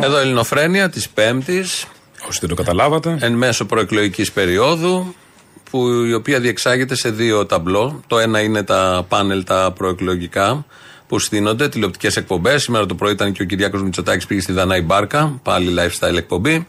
[0.02, 1.86] Εδώ Ελληνοφρένια της Πέμπτης,
[2.28, 3.18] Όσοι δεν το καταλάβατε.
[3.20, 5.16] εν μέσω προεκλογικής περίοδου,
[5.70, 8.04] που η οποία διεξάγεται σε δύο ταμπλό.
[8.08, 10.66] Το ένα είναι τα πάνελ τα προεκλογικά
[11.08, 12.64] που στείνονται, τηλεοπτικές εκπομπές.
[12.64, 16.68] Σήμερα το πρωί ήταν και ο Κυριάκος Μητσοτάκης πήγε στη Δανάη Μπάρκα, πάλι lifestyle εκπομπή.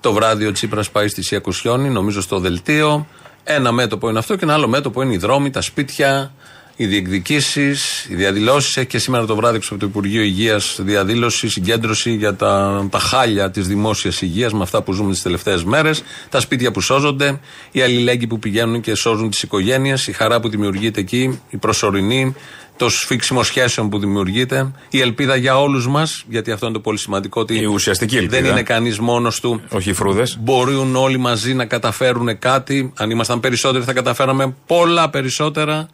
[0.00, 3.06] Το βράδυ ο Τσίπρας πάει στη Σία Κουσιόνη, νομίζω στο δελτίο.
[3.44, 6.32] Ένα μέτωπο είναι αυτό και ένα άλλο μέτωπο είναι οι δρόμοι, τα σπίτια,
[6.76, 8.76] οι διεκδικήσεις, οι διαδηλώσεις.
[8.76, 12.98] Έχει και σήμερα το βράδυ έξω από το Υπουργείο Υγείας διαδήλωση, συγκέντρωση για τα, τα
[12.98, 17.40] χάλια της δημόσιας υγείας με αυτά που ζούμε τις τελευταίες μέρες, τα σπίτια που σώζονται,
[17.70, 22.34] οι αλληλέγγυοι που πηγαίνουν και σώζουν τις οικογένειες, η χαρά που δημιουργείται εκεί, η προσωρινή,
[22.76, 26.98] το σφίξιμο σχέσεων που δημιουργείται, η ελπίδα για όλους μας, γιατί αυτό είναι το πολύ
[26.98, 27.40] σημαντικό.
[27.40, 28.42] Ότι Η ουσιαστική ελπίδα.
[28.42, 29.62] Δεν είναι κανείς μόνος του.
[29.68, 30.38] Όχι οι φρούδες.
[30.40, 32.92] Μπορούν όλοι μαζί να καταφέρουν κάτι.
[32.96, 35.88] Αν ήμασταν περισσότεροι, θα καταφέραμε πολλά περισσότερα.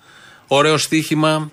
[0.53, 1.51] Ωραίο στοίχημα.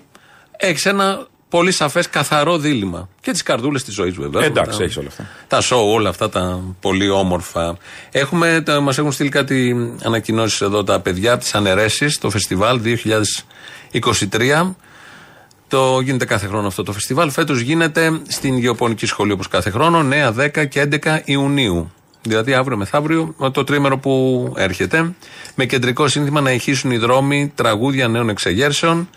[0.58, 3.10] Έχεις ένα πολύ σαφές, καθαρό δίλημα.
[3.22, 4.44] Και τις καρδούλες της ζωής, βέβαια.
[4.44, 5.28] Εντάξει, Τα- έχεις όλα αυτά.
[5.48, 7.78] Τα σοου, όλα αυτά τα πολύ όμορφα.
[8.12, 12.82] Έχουμε, τα, μας έχουν στείλει κάτι ανακοινώσεις εδώ τα παιδιά της Ανερέσης, το φεστιβάλ
[13.92, 14.76] 2023.
[15.68, 17.32] Το γίνεται κάθε χρόνο αυτό το φεστιβάλ.
[17.32, 21.92] Φέτος γίνεται στην Γεωπονική Σχολή όπως κάθε χρόνο, 9, 10 και 11 Ιουνίου.
[22.22, 25.14] Δηλαδή αύριο μεθαύριο, το τρίμερο που έρχεται.
[25.56, 29.10] Με κεντρικό σύνθημα να ηχήσουν οι δρόμοι τραγούδια νέων εξεγέρσεων.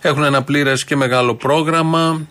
[0.00, 2.26] Έχουν ένα πλήρες και μεγάλο πρόγραμμα.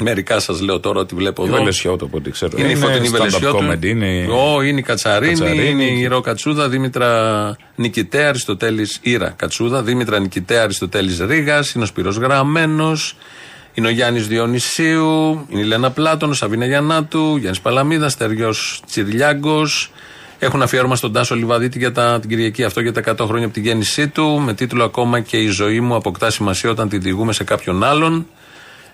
[0.00, 1.56] Μερικά σας λέω τώρα ότι βλέπω Η εδώ.
[1.56, 2.52] Βελεσιώτο, από ό,τι ξέρω.
[2.58, 3.58] Είναι η Φωτεινή stand-up Βελεσιώτου.
[3.70, 4.26] comedy, είναι.
[4.30, 5.86] Ω, είναι η Κατσαρίνη, Κατσαρίνη.
[5.86, 11.86] είναι η Ρο Κατσούδα, Δήμητρα Νικητέα, Αριστοτέλης Ήρα Κατσούδα, Δήμητρα Νικητέα, Αριστοτέλης Ρήγας, είναι ο
[11.86, 13.16] Σπυρός Γραμμένος,
[13.74, 18.54] είναι ο Γιάννης Διονυσίου, είναι η Λένα Πλάτων, ο Σαβίνα Γιαννάτου, Γιάννης Παλαμίδας, Στέριο
[18.86, 19.90] Τσιριλιάγκος.
[20.38, 23.54] Έχουν αφιέρωμα στον Τάσο Λιβαδίτη για τα, την Κυριακή αυτό για τα 100 χρόνια από
[23.54, 27.32] την γέννησή του, με τίτλο Ακόμα και η ζωή μου αποκτά σημασία όταν την διηγούμε
[27.32, 28.26] σε κάποιον άλλον.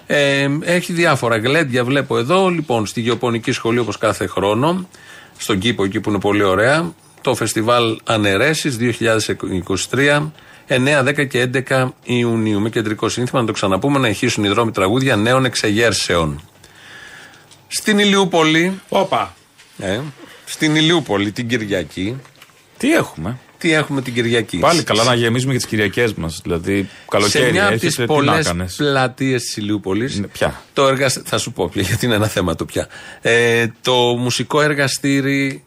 [0.06, 2.48] Ε, έχει διάφορα γλέντια, βλέπω εδώ.
[2.48, 4.88] Λοιπόν, στη Γεωπονική Σχολή, όπως κάθε χρόνο,
[5.36, 8.76] στον κήπο εκεί που είναι πολύ ωραία, το φεστιβάλ Ανερέσεις
[9.90, 10.30] 2023,
[10.72, 12.60] 9, 10 και 11 Ιουνίου.
[12.60, 16.42] Με κεντρικό σύνθημα, να το ξαναπούμε, να ηχήσουν οι δρόμοι τραγούδια νέων εξεγέρσεων.
[17.68, 18.80] Στην Ηλιούπολη.
[18.88, 19.34] Όπα.
[19.78, 20.00] Ε,
[20.44, 22.16] στην Ηλιούπολη την Κυριακή.
[22.76, 26.40] Τι έχουμε; Τι έχουμε την Κυριακή; Πάλι καλά να γεμίζουμε και τις Κυριακές μας.
[26.42, 30.10] Δηλαδή, καλοκαίρι σε μια από έχετε, τις τι να πολλές κάνεις; πλατείες της Ηλιούπολη.
[30.14, 31.20] Ναι, ποια; Το εργασ...
[31.24, 32.88] Θα σου πω πια, γιατί είναι ένα θέμα το πια.
[33.20, 35.64] Ε, το μουσικό εργαστήρι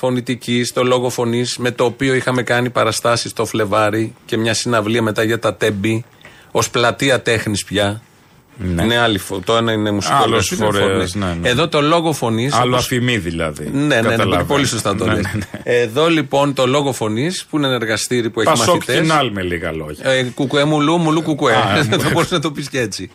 [0.00, 5.02] φωνητική, το λόγο φωνής, με το οποίο είχαμε κάνει παραστάσεις το Φλεβάρι και μια συναυλία
[5.02, 6.04] μετά για τα τέμπη,
[6.50, 8.02] ως πλατεία τέχνης πια.
[8.56, 8.82] Ναι.
[8.82, 9.40] Είναι άλλη φο...
[9.44, 11.14] Το ένα είναι μουσικό Άλλος εργαστήριο, φορέας, φωνής.
[11.14, 11.48] ναι, ναι.
[11.48, 12.52] Εδώ το λόγο φωνής.
[12.54, 13.70] Άλλο αφημί δηλαδή.
[13.72, 14.44] Ναι, ναι, ναι, Καταλαβαίνω.
[14.44, 15.22] πολύ σωστά το Ναι, λες.
[15.22, 15.60] ναι, ναι.
[15.62, 19.42] Εδώ λοιπόν το λόγο φωνής, που είναι ένα εργαστήρι που έχει Πασόκ μαθητές κοινάλ με
[19.42, 20.10] λίγα λόγια.
[20.10, 21.54] ε, κουκουέ μουλού, μουλού κουκουέ.
[21.54, 23.10] Α, ε, Θα μπορούσε να το πεις και έτσι.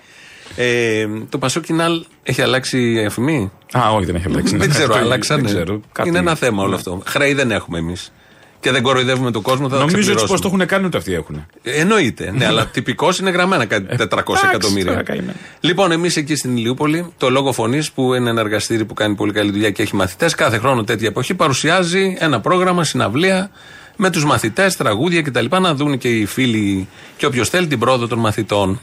[0.55, 3.51] Ε, το Πασό Κινάλ έχει αλλάξει αφημί.
[3.77, 4.57] Α, όχι, δεν έχει αλλάξει.
[4.57, 5.35] δεν ξέρω, Το- άλλαξαν.
[5.41, 5.81] δεν ξέρω.
[5.91, 6.75] Κάτι- Είναι ένα θέμα όλο Ναι.
[6.75, 7.01] αυτό.
[7.05, 8.11] Χρέη δεν έχουμε εμείς.
[8.59, 10.49] Και δεν κοροϊδεύουμε τον κόσμο, θα τα Νομίζω έτσι πώ ξεπληρώσουμε.
[10.49, 11.45] το έχουν κάνει ούτε αυτοί έχουν.
[11.63, 12.31] Ε, Εννοείται.
[12.37, 14.91] ναι, αλλά τυπικώ είναι γραμμένα κάτι 400 Ε, εντάξει, εκατομμύρια.
[14.91, 15.33] τώρα καημένα.
[15.59, 19.31] Λοιπόν, εμείς εκεί στην Ηλιούπολη, το λόγο φωνής, που είναι ένα εργαστήρι που κάνει πολύ
[19.31, 23.49] καλή δουλειά και έχει μαθητές, κάθε χρόνο τέτοια εποχή παρουσιάζει ένα πρόγραμμα, συναυλία
[23.95, 25.45] με τους μαθητές, τραγούδια κτλ.
[25.61, 26.87] Να δουν και οι φίλοι
[27.17, 28.81] και όποιος θέλει την πρόοδο των μαθητών.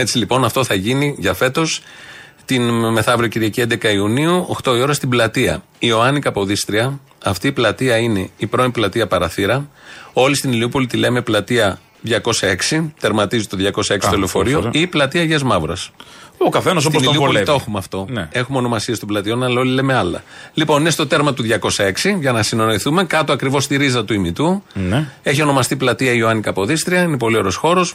[0.00, 1.82] Έτσι λοιπόν αυτό θα γίνει για φέτος
[2.44, 5.62] την μεθαύριο Κυριακή 11 Ιουνίου, 8 η ώρα στην πλατεία.
[5.78, 7.00] Ιωάννη Καποδίστρια.
[7.24, 9.68] Αυτή η πλατεία είναι η πρώην πλατεία Παραθύρα.
[10.12, 14.80] Όλοι στην Ηλιούπολη τη λέμε πλατεία 206, τερματίζει το 206 το λεωφορείο, λεωφορείο.
[14.80, 15.74] ή πλατεία Γιασμαύρα.
[16.38, 17.44] Ο καθένας όπως Στην τον Ηλιούπολη βολεύει.
[17.44, 18.06] το έχουμε αυτό.
[18.10, 18.28] Ναι.
[18.32, 20.22] Έχουμε ονομασίες των πλατιών, αλλά όλοι λέμε άλλα.
[20.54, 24.62] Λοιπόν, είναι στο τέρμα του 206, για να συνοηθούμε, κάτω ακριβώς στη ρίζα του ημιτού.
[24.74, 25.08] Ναι.
[25.22, 27.94] Έχει ονομαστεί πλατεία Ιωάννη Καποδίστρια, είναι πολύ ωραίος χώρος.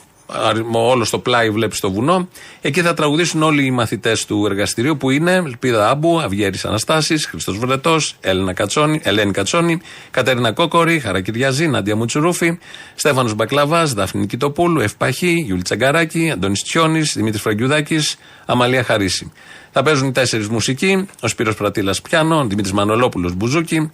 [0.72, 2.28] Όλο στο πλάι βλέπεις το βουνό.
[2.62, 7.58] Εκεί θα τραγουδήσουν όλοι οι μαθητές του εργαστηρίου που είναι Ελπίδα Άμπου, Αυγέρη Αναστάσης, Χριστός
[7.58, 12.58] Βρετός, Έλενα Κατσόνη, Ελένη Κατσόνη, Κατέρινα Κόκορη, Χαρακυριαζή, Νάντια Μουτσουρούφη,
[12.96, 18.16] Στέφανος Μπακλαβά, Δάφνη Νικητοπούλου, Ευπαχή, Γιούλη Τσαγκαράκη, Αντώνης Τσιόνης, Δημήτρης Φραγκιουδάκης,
[18.46, 19.32] Αμαλία Χαρίση.
[19.72, 23.92] Θα παίζουν οι τέσσερις μουσικοί, ο Σπύρος Πρατήλας Πιάνο, ο Δημήτρης Μανολόπουλος Μπουζούκι,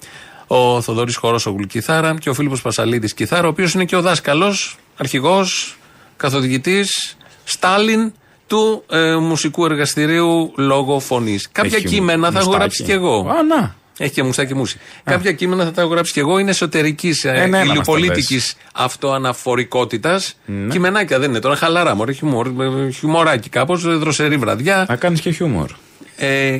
[0.47, 4.01] ο Θοδωρής Χώρος ο Γλυκιθάρα και ο Φίλιππος Πασαλίδης Κιθάρα, ο οποίος είναι και ο
[4.01, 5.77] δάσκαλος, αρχηγός,
[6.19, 8.13] καθοδηγητής, Στάλιν
[8.47, 11.49] του ε, μουσικού εργαστηρίου λόγω φωνής.
[11.51, 12.57] Κάποια Έχει κείμενα θα έχω μουστάκι.
[12.57, 13.19] γράψει κι εγώ.
[13.29, 13.75] Α, να.
[14.01, 14.79] Έχει και μουστάκι μουσι.
[15.03, 16.37] Κάποια κείμενα θα τα έχω γράψει και εγώ.
[16.39, 18.55] Είναι εσωτερικής Ε, ναι, να μας τα ηλιοπολίτικη λες.
[18.73, 20.35] αυτοαναφορικότητας.
[20.45, 20.71] Ναι.
[20.71, 21.95] Κειμενάκια δεν είναι τώρα, χαλαρά.
[21.95, 24.85] Μωρέ, χιουμόρ, ε, χιουμοράκι κάπως, δροσερή βραδιά.
[24.89, 25.69] Να κάνεις και χιούμορ.
[26.17, 26.59] Ε,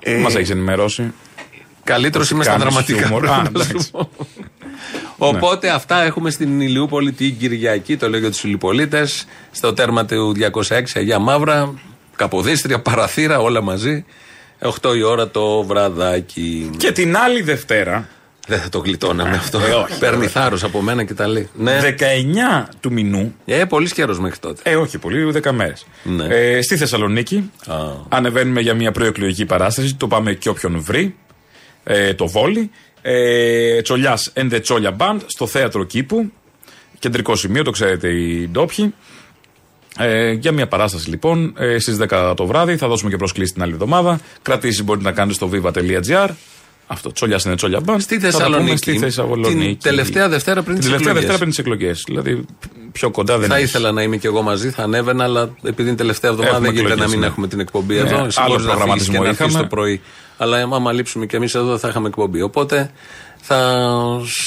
[0.00, 1.12] ε, Μα έχεις ενημερώσει.
[1.84, 3.08] Καλύτερος είμαι στα Κάνεις δραματικά.
[4.80, 5.00] Χιούμορ.
[5.00, 5.38] πρέπει Α, να σου εντάξει.
[5.40, 5.46] πω.
[5.46, 9.06] Οπότε αυτά έχουμε στην Ηλιούπολη την Κυριακή, το λέω για τους Ηλιοπολίτε,
[9.50, 10.34] στο τέρμα του
[10.68, 11.74] 206 Αγία Μαύρα,
[12.16, 14.04] Καποδίστρια, Παραθύρα, όλα μαζί.
[14.82, 16.70] 8 η ώρα το βραδάκι.
[16.76, 18.08] Και την άλλη Δευτέρα,
[18.46, 19.58] Δεν θα το γλιτώναμε αυτό.
[19.58, 19.98] ε, όχι.
[19.98, 21.48] Παίρνει θάρρος από μένα και τα λέει.
[21.54, 21.80] Ναι.
[21.82, 23.34] 19 του μηνού.
[23.44, 24.60] Ε, πολύς καιρός μέχρι τότε.
[24.70, 25.86] Ε, όχι πολύ, 10 μέρες.
[26.02, 26.24] Ναι.
[26.24, 27.50] Ε, στη Θεσσαλονίκη.
[27.66, 27.74] Α.
[28.08, 29.94] Ανεβαίνουμε για μια προεκλογική παράσταση.
[29.94, 31.14] Το πάμε και όποιον βρει.
[31.84, 32.70] Ε, το βόλι.
[33.02, 36.32] Ε, Τσολιάς and the Τσόλια Band στο θέατρο κήπου.
[36.98, 38.94] Κεντρικό σημείο, το ξέρετε οι ντόπιοι.
[39.98, 42.76] Ε, για μια παράσταση λοιπόν ε, στις 10 το βράδυ.
[42.76, 44.20] Θα δώσουμε και προσκλήσεις την άλλη εβδομάδα.
[44.42, 46.28] Κρατήσει μπορείτε να κάνετε στο viva.gr.
[46.92, 47.96] Αυτό, Τσόλια είναι Τσόλια Band.
[47.98, 48.76] Στη Θα τα πούμε Θεσσαλονίκη.
[48.76, 49.54] Στη Θεσσαλονίκη.
[49.54, 51.20] Την τελευταία Δευτέρα πριν Την τις τελευταία εκλογές.
[51.20, 52.02] Δευτέρα πριν τις εκλογές.
[52.06, 52.44] Δηλαδή
[52.92, 53.68] πιο κοντά δεν θα έχεις.
[53.68, 56.76] ήθελα να είμαι κι εγώ μαζί, θα ανέβαινα, αλλά επειδή είναι τελευταία εβδομάδα Έχουμε δεν
[56.76, 57.26] γίνεται να εκλογές, μην ναι.
[57.26, 58.24] έχουμε την εκπομπή Ναι, εδώ.
[58.24, 59.68] Εσύ άλλο μπορείς να φύγεις προγραμματισμό και να φύγεις είχαμε.
[59.68, 60.00] το πρωί.
[60.36, 62.42] Αλλά άμα λείψουμε κι εμείς εδώ δεν θα είχαμε εκπομπή.
[62.42, 62.90] Οπότε
[63.42, 63.90] θα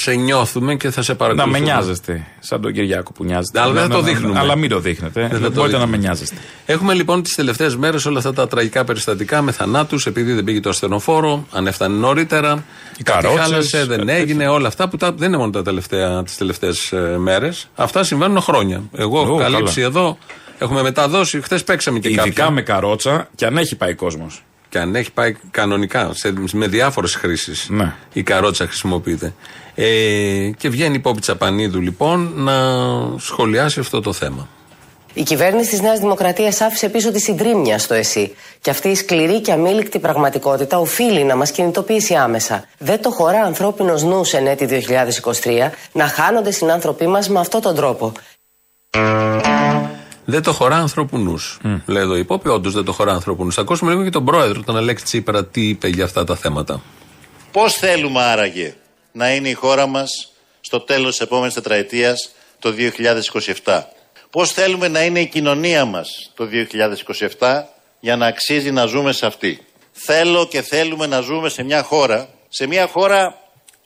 [0.00, 1.58] σε νιώθουμε και θα σε Να παρακολουθούμε.
[1.58, 2.26] με νοιάζεστε.
[2.40, 3.60] Σαν τον Κυριάκο που νοιάζεται.
[3.60, 4.38] Αλλά δεν Να- θα το να- δείχνουμε.
[4.38, 5.20] Αλλά μην το δείχνετε.
[5.20, 5.86] Δεν θα το Μπορείτε να δείχνουμε.
[5.86, 6.36] με νοιάζεστε.
[6.66, 10.60] Έχουμε λοιπόν τις τελευταίες μέρες όλα αυτά τα τραγικά περιστατικά με θανάτους, επειδή δεν πήγε
[10.60, 12.64] το ασθενοφόρο, αν έφτανε νωρίτερα.
[12.98, 15.62] Οι κάτι καρότσες, χάλασε, δεν κάτι έγινε, όλα αυτά που τα, δεν είναι μόνο τα
[15.62, 17.68] τελευταία, τις τελευταίες ε, μέρες.
[17.74, 18.82] Αυτά συμβαίνουν χρόνια.
[18.96, 19.86] Εγώ έχω Ω, καλύψει καλά.
[19.86, 20.18] εδώ,
[20.58, 22.50] έχουμε μεταδώσει, χθες παίξαμε και Ειδικά κάποια.
[22.50, 24.42] με καρότσα και αν έχει πάει κόσμος.
[24.74, 27.66] Και αν έχει πάει κανονικά, σε, με διάφορες χρήσεις.
[27.70, 27.92] Ναι.
[28.12, 29.34] Η καρότσα χρησιμοποιείται.
[29.74, 32.52] Ε, και βγαίνει η Πόπη Τσαπανίδου λοιπόν να
[33.18, 34.48] σχολιάσει αυτό το θέμα.
[35.12, 38.34] Η κυβέρνηση της Νέας Δημοκρατίας άφησε πίσω τη συντρίμμια στο ΕΣΥ.
[38.60, 42.64] Και αυτή η σκληρή και αμήλικτη πραγματικότητα οφείλει να μας κινητοποιήσει άμεσα.
[42.78, 44.84] Δεν το χωρά ανθρώπινος νους εν έτη
[45.42, 48.12] 2023 να χάνονται συνάνθρωποι μας με αυτόν τον τρόπο.
[50.24, 51.58] Δεν το χωρά ανθρώπου νους.
[51.86, 53.54] Λέει εδώ η Πόπη, όντως δεν το χωρά ανθρώπου νους.
[53.54, 56.82] Θα ακούσουμε λίγο και τον πρόεδρο, τον Αλέξη Τσίπρα, τι είπε για αυτά τα θέματα.
[57.52, 58.74] Πώς θέλουμε άραγε
[59.12, 62.70] να είναι η χώρα μας στο τέλος της επόμενης τετραετίας το
[63.64, 63.82] 2027.
[64.30, 66.48] Πώς θέλουμε να είναι η κοινωνία μας το
[67.38, 67.62] 2027
[68.00, 69.60] για να αξίζει να ζούμε σε αυτή;
[69.92, 73.38] Θέλω και θέλουμε να ζούμε σε μια χώρα, σε μια χώρα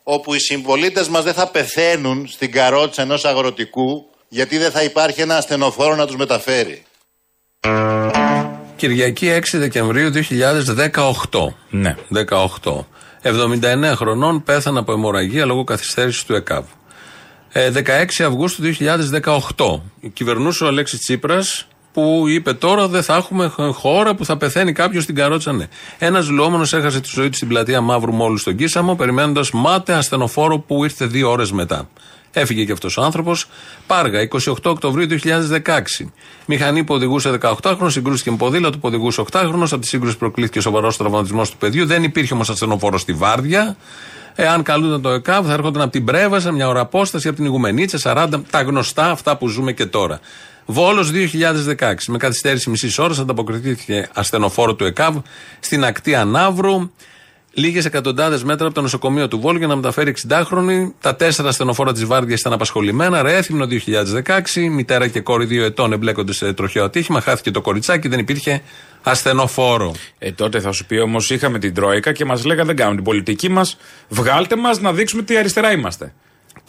[0.03, 5.20] όπου οι συμπολίτε μας δεν θα πεθαίνουν στην καρότσα ενός αγροτικού γιατί δεν θα υπάρχει
[5.20, 6.83] ένα ασθενοφόρο να τους μεταφέρει.
[8.76, 11.55] Κυριακή 6 Δεκεμβρίου 2018.
[11.70, 11.97] Ναι.
[12.62, 12.87] 18.
[13.22, 16.64] 79 χρονών πέθανε από αιμορραγία λόγω καθυστέρησης του ΕΚΑΒ.
[17.53, 18.62] Ε, 16 Αυγούστου
[19.57, 19.83] 2018.
[20.12, 25.03] Κυβερνούσε ο Αλέξης Τσίπρας που είπε τώρα δεν θα έχουμε χώρα που θα πεθαίνει κάποιος
[25.03, 25.53] στην καρότσα.
[25.53, 25.66] Ναι.
[25.99, 30.59] Ένας λουόμενο έχασε τη ζωή του στην πλατεία Μαύρου Μόλου στον Κίσαμο, περιμένοντας μάτε ασθενοφόρο
[30.59, 31.89] που ήρθε δύο ώρες μετά.
[32.41, 33.47] Έφυγε και αυτός ο άνθρωπος.
[33.86, 36.12] Πάργα, 28 Οκτωβρίου 2016.
[36.47, 39.64] Μηχανή που οδηγούσε 18χρονο, συγκρούστηκε με ποδήλατο που οδηγούσε 8χρονο.
[39.64, 41.86] Από τη σύγκρουση προκλήθηκε σοβαρός τραυματισμός του παιδιού.
[41.86, 43.76] Δεν υπήρχε όμως ασθενοφόρο στη Βάρδια.
[44.34, 47.99] Εάν καλούνταν το ΕΚΑΒ, θα έρχονταν από την Πρέβασα, μια ώρα απόσταση, από την Ιγουμενίτσα,
[48.03, 50.20] 40, τα γνωστά αυτά που ζούμε και τώρα.
[50.66, 51.95] Βόλος 2016.
[52.07, 55.16] Με καθυστέρηση μισής ώρας ανταποκριθήκε ασθενοφόρο του ΕΚΑΒ
[55.61, 56.91] στην ακτή Ανάβρου.
[57.59, 60.93] Λίγες εκατοντάδες μέτρα από το νοσοκομείο του Βόλου για να μεταφέρει 60χρονη.
[61.01, 63.23] Τα τέσσερα ασθενοφόρα της Βάρδιας ήταν απασχολημένα.
[63.23, 64.69] Ρέθυμνο 2016.
[64.71, 67.21] Μητέρα και κόρη δύο ετών εμπλέκονται σε τροχαίο ατύχημα.
[67.21, 68.63] Χάθηκε το κοριτσάκι, δεν υπήρχε
[69.03, 69.95] ασθενοφόρο.
[70.19, 73.05] Ε, τότε θα σου πει όμως είχαμε την Τρόικα και μας λέγανε δεν κάνουμε την
[73.05, 73.77] πολιτική μας.
[74.09, 76.13] Βγάλτε μας να δείξουμε τι αριστερά είμαστε.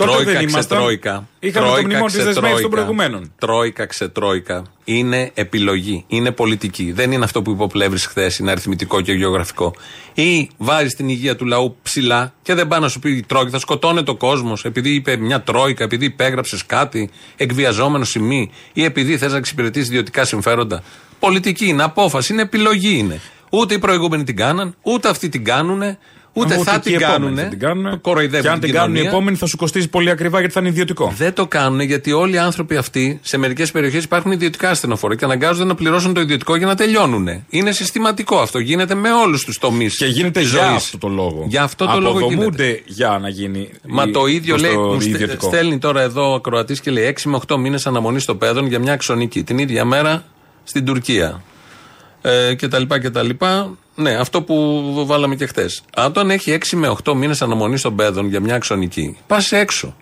[0.06, 0.64] Τότε Τρόικα, δεν ήμασταν.
[0.78, 1.28] ξετρόικα.
[1.39, 2.70] Είχαμε το Τρόικα, μνημόνιο τη δεσμεύση των ξετρόικα.
[2.70, 3.32] προηγουμένων.
[3.39, 4.64] Τρόικα, ξετρόικα.
[4.84, 6.04] Είναι επιλογή.
[6.08, 6.91] Είναι πολιτική.
[6.91, 9.76] Δεν είναι αυτό που είπε ο Πλεύρης χθες, είναι αριθμητικό και γεωγραφικό.
[10.14, 13.50] Ή βάζει την υγεία του λαού ψηλά και δεν πάει να σου πει η Τρόικα,
[13.50, 19.18] θα σκοτώνει το κόσμος επειδή είπε μια Τρόικα, επειδή υπέγραψες κάτι, εκβιαζόμενο σημεί, ή επειδή
[19.18, 20.84] θες να εξυπηρετήσεις ιδιωτικά συμφέροντα.
[21.20, 23.22] Πολιτική είναι, απόφαση είναι, επιλογή είναι.
[23.52, 25.97] Ούτε οι προηγούμενοι την κάναν, ούτε αυτοί την κάνουνε,
[26.34, 27.41] ούτε Ούτε θα και την οι επόμενοι κάνουνε.
[27.41, 28.01] θα την κάνουν.
[28.01, 29.09] Κοροϊδεύουν Και αν την κάνουν οι κοινωνία.
[29.09, 31.13] επόμενοι θα σου κοστίζει πολύ ακριβά γιατί θα είναι ιδιωτικό.
[31.17, 35.25] Δεν το κάνουν γιατί όλοι οι άνθρωποι αυτοί σε μερικές περιοχές υπάρχουν ιδιωτικά ασθενοφόρα και
[35.25, 37.27] αναγκάζονται να πληρώσουν το ιδιωτικό για να τελειώνουν.
[37.49, 38.59] Είναι συστηματικό αυτό.
[38.59, 39.97] Γίνεται με όλους τους τομείς.
[39.97, 41.45] Και γίνεται για αυτό το λόγο.
[41.47, 42.25] Για αυτό το λόγο γίνεται.
[42.34, 43.69] Αποδομούνται για να γίνει.
[43.88, 44.73] Μα η- το ίδιο προς λέει.
[44.73, 45.47] το μου στε- ιδιωτικό.
[45.47, 48.80] στέλνει τώρα εδώ ο ακροατή και λέει 6 με 8 μήνες αναμονής στο παιδόν για
[48.80, 49.43] μια αξονική.
[49.43, 50.23] Την ίδια μέρα
[50.63, 51.41] στην Τουρκία.
[52.22, 53.78] Ε, και τα λοιπά και τα λοιπά.
[53.95, 55.82] Ναι, αυτό που βάλαμε και χθες.
[55.95, 59.95] Αν τον έχει 6 με 8 μήνες αναμονής στον παιδόν για μια αξονική, πας έξω.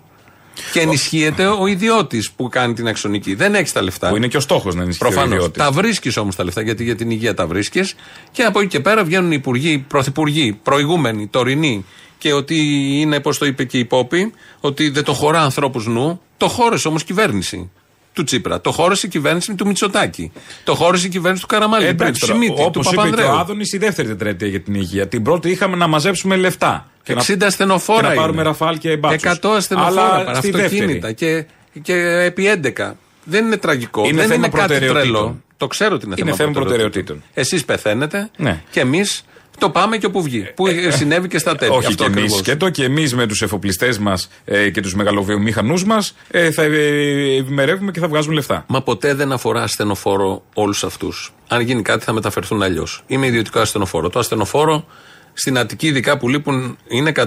[0.71, 3.35] Και ενισχύεται ο ιδιώτης που κάνει την αξονική.
[3.35, 4.09] Δεν έχεις τα λεφτά.
[4.09, 5.33] Που είναι και ο στόχος να ενισχύει ο Προφανώς.
[5.35, 5.63] ιδιώτης.
[5.63, 7.95] Τα βρίσκεις όμως τα λεφτά, γιατί για την υγεία τα βρίσκεις.
[8.31, 11.85] Και από εκεί και πέρα βγαίνουν οι υπουργοί, πρωθυπουργοί, προηγούμενοι, τωρινοί.
[12.17, 12.55] Και ότι
[12.99, 16.21] είναι, πώς το είπε και η Πόπη, ότι δεν το χωρά ανθρώπους νου.
[16.37, 17.71] Το χώρεσε όμως κυβέρνηση
[18.17, 18.61] του Τσίπρα.
[18.61, 20.31] Το χώρεσε η κυβέρνηση του Μητσοτάκη.
[20.63, 21.85] Το χώρεσε η κυβέρνηση του Καραμαλή.
[21.85, 23.39] Ε, του εντάξει, τώρα, Ψημίτη, του όπως είπε και ο Παπανδρέου.
[23.39, 25.07] Άδωνης, η δεύτερη τετραετία για την υγεία.
[25.07, 26.89] Την πρώτη είχαμε να μαζέψουμε λεφτά.
[27.03, 28.01] Και 60 να, ασθενοφόρα.
[28.01, 28.49] και να πάρουμε είναι.
[28.49, 29.39] ραφάλ και μπάτσους.
[29.41, 31.13] 100 ασθενοφόρα, Αλλά στη αυτοκίνητα δεύτερη.
[31.13, 31.93] και, και
[32.23, 32.45] επί
[32.75, 32.91] 11.
[33.23, 34.03] Δεν είναι τραγικό.
[34.05, 35.01] Είναι δεν θέμα είναι κάτι προτεραιοτήτων.
[35.13, 35.41] τρελό.
[35.57, 37.23] Το ξέρω ότι είναι, Είναι θέμα προτεραιοτήτων.
[37.33, 38.61] Εσείς πεθαίνετε Ναι.
[38.69, 39.23] και εμείς
[39.57, 40.51] το πάμε και όπου βγει.
[40.55, 41.71] Που συνέβη και στα τέλη.
[41.71, 42.39] Όχι Αυτό και εμείς ακριβώς.
[42.39, 47.35] σκέτο και εμείς με τους εφοπλιστές μας ε, και τους μεγαλοβιομήχανου μας ε, θα ε,
[47.37, 48.65] ευημερεύουμε και θα βγάζουμε λεφτά.
[48.67, 51.33] Μα ποτέ δεν αφορά ασθενοφόρο όλους αυτούς.
[51.47, 53.03] Αν γίνει κάτι θα μεταφερθούν αλλιώς.
[53.07, 54.09] Είμαι ιδιωτικό ασθενοφόρο.
[54.09, 54.85] Το ασθενοφόρο
[55.33, 57.25] στην Αττική, ειδικά που λείπουν, είναι 110,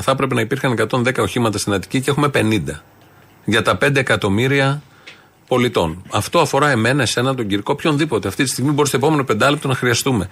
[0.00, 2.60] θα έπρεπε να υπήρχαν 110 οχήματα στην Αττική και έχουμε 50.
[3.44, 4.82] Για τα 5 εκατομμύρια
[5.48, 6.02] πολιτών.
[6.10, 8.28] Αυτό αφορά εμένα, εσένα, τον Κυρκό, οποιονδήποτε.
[8.28, 10.28] Αυτή τη στιγμή μπορεί στο επόμενο πεντάλεπτο να χρειαστούμε.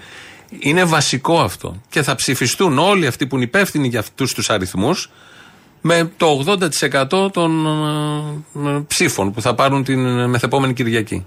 [0.58, 1.80] Είναι βασικό αυτό.
[1.88, 5.10] Και θα ψηφιστούν όλοι αυτοί που είναι υπεύθυνοι για αυτούς τους αριθμούς
[5.80, 6.58] με το
[7.06, 7.66] 80% των
[8.54, 11.26] ε, ε, ψήφων που θα πάρουν την μεθεπόμενη Κυριακή.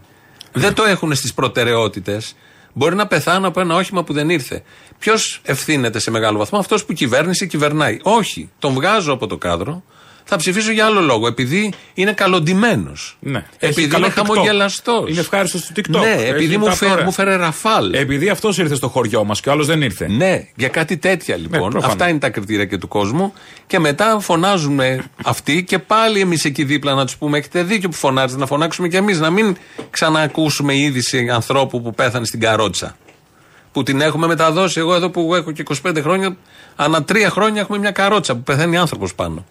[0.51, 2.35] Δεν το έχουν στις προτεραιότητες.
[2.73, 4.63] Μπορεί να πεθάνω από ένα όχημα που δεν ήρθε.
[4.99, 7.97] Ποιος ευθύνεται σε μεγάλο βαθμό, αυτός που η κυβέρνηση κυβερνάει.
[8.01, 8.49] Όχι.
[8.59, 9.83] Τον βγάζω από το κάδρο.
[10.31, 11.27] Θα ψηφίσω για άλλο λόγο.
[11.27, 13.17] Επειδή είναι καλοντημένος.
[13.19, 13.37] Ναι.
[13.37, 14.25] Έχει Επειδή καλό είναι TikTok.
[14.27, 15.09] χαμογελαστός.
[15.09, 15.99] Είναι ευχάριστος στο TikTok.
[15.99, 17.05] Ναι, Έχει επειδή μου, τα φέρε, ωραία.
[17.05, 17.93] μου φέρε ραφάλ.
[17.93, 20.07] Επειδή αυτός ήρθε στο χωριό μας και ο άλλος δεν ήρθε.
[20.07, 21.59] Ναι, για κάτι τέτοια λοιπόν.
[21.69, 21.85] προφανώς.
[21.85, 23.33] Αυτά είναι τα κριτήρια και του κόσμου.
[23.67, 27.95] Και μετά φωνάζουμε αυτοί και πάλι εμείς εκεί δίπλα να τους πούμε: Έχετε δίκιο που
[27.95, 29.19] φωνάζετε, να φωνάξουμε κι εμείς.
[29.19, 29.55] Να μην
[29.89, 32.97] ξανακούσουμε είδηση ανθρώπου που πέθανε στην καρότσα.
[33.71, 34.79] Που την έχουμε μεταδώσει.
[34.79, 36.37] Εγώ εδώ που έχω και 25 χρόνια,
[36.75, 39.45] ανά τρία χρόνια έχουμε μια καρότσα που πεθαίνει άνθρωπος πάνω.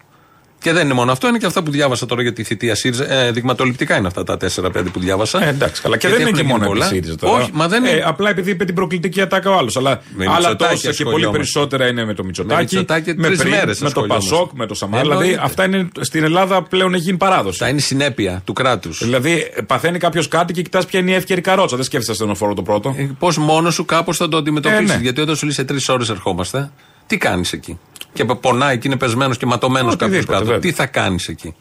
[0.61, 3.11] Και δεν είναι μόνο αυτό, είναι και αυτά που διάβασα τώρα για τη θητεία ΣΥΡΙΖΑ.
[3.13, 5.43] Ε, δειγματοληπτικά είναι αυτά τα 4-5 που διάβασα.
[5.45, 5.97] Ε, εντάξει, καλά.
[5.97, 6.93] Και Γιατί δεν είναι και έχουν μόνο γίνει επί πολλά.
[6.93, 7.41] ΣΥΡΙΖΑ τώρα.
[7.43, 7.95] Όχι, μα δεν είναι.
[7.95, 9.77] Ε, απλά επειδή είπε την προκλητική ατάκα ο άλλος.
[9.77, 11.31] Αλλά Με άλλα Μητσοτάκη τόσα και πολύ ασχολιόμαστε.
[11.37, 12.55] περισσότερα είναι με το Μητσοτάκη.
[12.75, 14.29] Με Μητσοτάκη με, τρεις πριν, μέρες με το ασχολιόμαστε.
[14.35, 15.01] Πασόκ, με το Σαμάρα.
[15.01, 15.43] Δηλαδή Εννοείται.
[15.45, 17.57] αυτά είναι στην Ελλάδα πλέον έχει γίνει παράδοση.
[17.57, 18.99] Θα είναι συνέπεια του κράτους.
[19.03, 21.75] Δηλαδή παθαίνει κάποιος κάτι και κοιτάς ποια είναι η εύκαιρη καρότσα.
[21.75, 22.95] Δεν σκέφτεσαι ασθενοφόρο το πρώτο.
[23.19, 24.89] Πώς μόνος σου κάπως θα το αντιμετωπίσεις.
[24.89, 25.01] Ε, ναι.
[25.01, 26.71] Γιατί όταν σου λέει σε τρεις ώρες ερχόμαστε,
[27.07, 27.79] τι κάνεις εκεί;
[28.13, 30.45] Και πονάει και είναι πεσμένος και ματωμένος κάποιος Οτιδήποτε, κάτω.
[30.45, 30.59] βέβαια.
[30.61, 31.55] Τι θα κάνεις εκεί;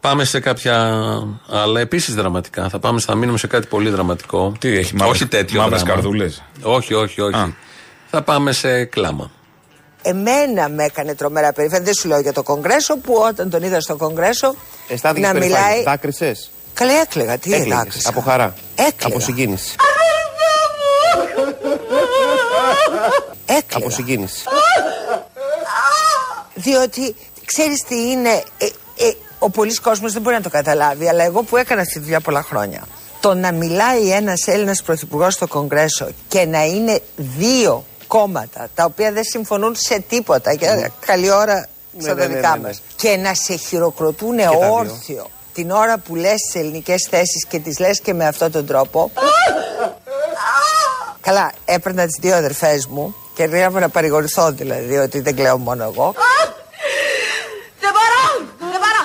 [0.00, 0.76] Πάμε σε κάποια
[1.50, 2.68] άλλα επίσης δραματικά.
[2.68, 4.52] Θα, πάμε, θα μείνουμε σε κάτι πολύ δραματικό.
[4.58, 5.60] Τι έχει, μαύρες- όχι τέτοιο.
[5.60, 5.94] μαύρες δράμα.
[5.94, 7.34] καρδούλες; Όχι, όχι, όχι.
[7.36, 7.54] Α.
[8.10, 9.30] Θα πάμε σε κλάμα.
[10.02, 11.84] Εμένα με έκανε τρομερά περήφανη.
[11.84, 14.54] Δεν σου λέω για το Κογκρέσο που όταν τον είδα στο Κογκρέσο
[14.88, 15.82] Αισθάνθηκες να μιλάει.
[15.82, 17.38] Δάκρυσες; Καλά έκλαιγα.
[17.38, 17.72] Τι Έκλαιγες.
[17.74, 18.08] έδάκρυσα.
[18.08, 18.54] Από χαρά.
[18.74, 19.14] Έκλαιγα.
[19.14, 19.74] Από συγκίνηση.
[23.46, 23.86] Έκλαιγα.
[23.86, 24.44] Από συγκίνηση.
[26.54, 28.64] Διότι ξέρεις τι είναι, ε,
[28.96, 32.00] ε, ο πολλής κόσμος δεν μπορεί να το καταλάβει, αλλά εγώ που έκανα αυτή τη
[32.00, 32.86] δουλειά πολλά χρόνια.
[33.20, 39.12] Το να μιλάει ένας Έλληνας πρωθυπουργός στο Κογκρέσο και να είναι δύο κόμματα τα οποία
[39.12, 42.66] δεν συμφωνούν σε τίποτα και καλή ώρα στα ναι, τα ναι, δικά ναι, ναι.
[42.66, 44.72] μας και να σε χειροκροτούν τα δύο.
[44.72, 48.66] όρθιο την ώρα που λες τις ελληνικές θέσεις και τις λες και με αυτόν τον
[48.66, 49.10] τρόπο
[51.20, 55.84] Καλά, έπαιρνα τις δύο αδερφές μου και έρχομαι να παρηγορηθώ δηλαδή ότι δεν κλαίω μόνο
[55.84, 56.14] εγώ
[57.80, 58.46] Δεν μπορώ!
[58.58, 59.04] Δεν μπορώ!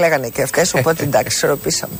[0.00, 1.94] Κλαίγανε και αυτές οπότε εντάξει ισορροπήσαμε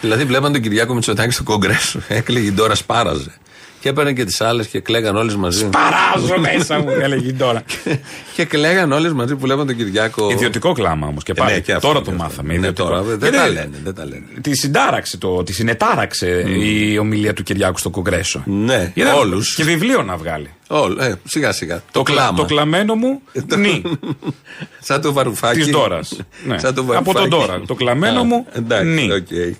[0.00, 2.00] Δηλαδή, βλέπαν τον Κυριάκο Μητσοτάκη στο Κογκρέσο.
[2.08, 3.32] Έκλαιγε η Ντόρα, σπάραζε.
[3.80, 5.68] Και έπαιρνε και τις άλλες και κλαίγαν όλες μαζί.
[5.68, 7.62] Παράζω μέσα μου, έλεγε τώρα.
[8.36, 10.30] και κλαίγαν όλες μαζί που βλέπαν τον Κυριάκο.
[10.30, 11.52] Ιδιωτικό κλάμα όμως και Ε, πάλι.
[11.52, 12.22] ναι, και αυτό, τώρα και το αυτό.
[12.24, 12.48] μάθαμε.
[12.48, 12.88] Ναι, ιδιωτικό.
[12.88, 14.24] τώρα, δεν Γιατί τα λένε, δεν τα λένε.
[14.40, 18.42] Τη συντάραξε, το, τη συνετάραξε η ομιλία του Κυριάκου στο Κογκρέσο.
[18.46, 19.54] Ναι, Είδα- όλους.
[19.54, 20.50] Και βιβλίο να βγάλει.
[20.68, 21.82] Όλο, ε, σιγά σιγά.
[21.90, 22.36] Το, κλα- κλάμα.
[22.36, 23.20] Το κλαμμένο μου
[23.56, 23.82] νι.
[24.80, 25.58] Σαν το Βαρουφάκη.
[25.58, 26.16] Της Ντόρας.
[26.46, 26.58] Ναι.
[26.58, 27.28] Σαν το Από βαρουφάκι.
[27.28, 27.60] τον Ντόρα.
[27.66, 29.12] Το κλαμμένο Α, μου Εντάξει, νι.
[29.12, 29.56] οκ.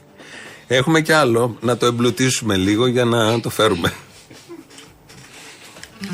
[0.67, 3.93] Έχουμε κι άλλο να το εμπλουτίσουμε λίγο για να το φέρουμε.
[6.03, 6.07] Με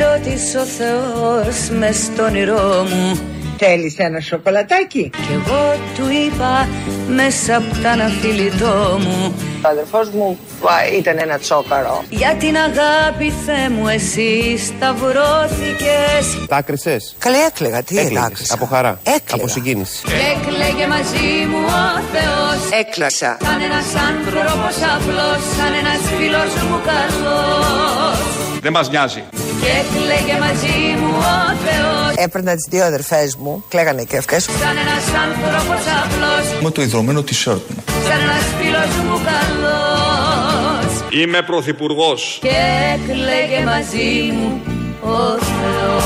[0.00, 6.68] ρώτησε ο Θεός μες στον όνειρό μου Θέλεις ένα σοκολατάκι; Κι εγώ του είπα
[7.08, 9.34] μέσα από τα αναφιλητό μου
[9.64, 12.04] Ο αδερφός μου α, ήταν ένα τσόκαρο.
[12.08, 18.54] Για την αγάπη Θεέ μου εσύ σταυρώθηκες Τα άκρισες; Καλέ έκλαιγα, τι Έκλαιγες, έκλαιγα.
[18.54, 19.00] Από χαρά.
[19.02, 19.20] Έκλαιγα.
[19.34, 20.02] Από συγκίνηση.
[20.32, 23.36] Έκλαιγε μαζί μου ο Θεός Έκλασα.
[23.42, 28.35] Σαν ένας άνθρωπος απλός Σαν ένας φίλος μου καλός
[28.66, 29.24] Δεν μας νοιάζει.
[29.30, 34.44] Και έκλαιγε μαζί μου ο Θεός Έπαιρνα τις δύο αδερφές μου, κλαίγανε και αυτές.
[34.44, 37.84] Σαν ένας άνθρωπος απλός Με το ιδρωμένο t-shirt μου.
[38.08, 42.38] Σαν ένας φίλος μου καλός Είμαι πρωθυπουργός.
[42.40, 42.56] Και
[42.94, 44.60] έκλαιγε μαζί μου
[45.02, 46.04] ο Θεός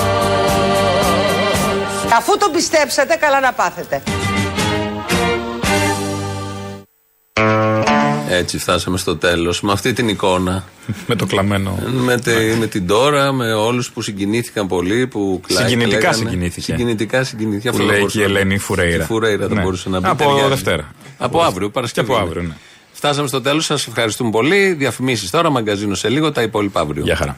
[2.16, 4.02] Αφού τον πιστέψατε, καλά να πάθετε.
[8.32, 9.60] Έτσι φτάσαμε στο τέλος.
[9.60, 10.64] Με αυτή την εικόνα.
[11.06, 11.78] Με το κλαμμένο.
[12.04, 15.06] Με, τε, με την τώρα, με όλους που συγκινήθηκαν πολύ.
[15.06, 16.16] Που κλα- Συγκινητικά κλαίγανε.
[16.30, 16.60] συγκινήθηκε.
[16.72, 17.70] Συγκινητικά συγκινήθηκε.
[17.70, 18.98] Που Αυτό λέει θα και η μπορούσε να- Ελένη Φουρέιρα.
[18.98, 19.62] Τη Φουρέιρα δεν Ναι.
[19.62, 20.08] μπορούσε να πει.
[20.08, 20.48] Από ταιριάζει.
[20.48, 20.92] Δευτέρα.
[21.18, 22.06] Από αύριο, Παρασκευή.
[22.06, 22.30] Και από είναι.
[22.30, 22.56] αύριο, ναι.
[22.92, 23.64] Φτάσαμε στο τέλος.
[23.64, 24.72] Σας ευχαριστούμε πολύ.
[24.72, 27.02] Διαφημίσεις τώρα, μαγκαζίνο σε λίγο, τα υπόλοιπα αύριο.
[27.04, 27.34] Γεια χαρά.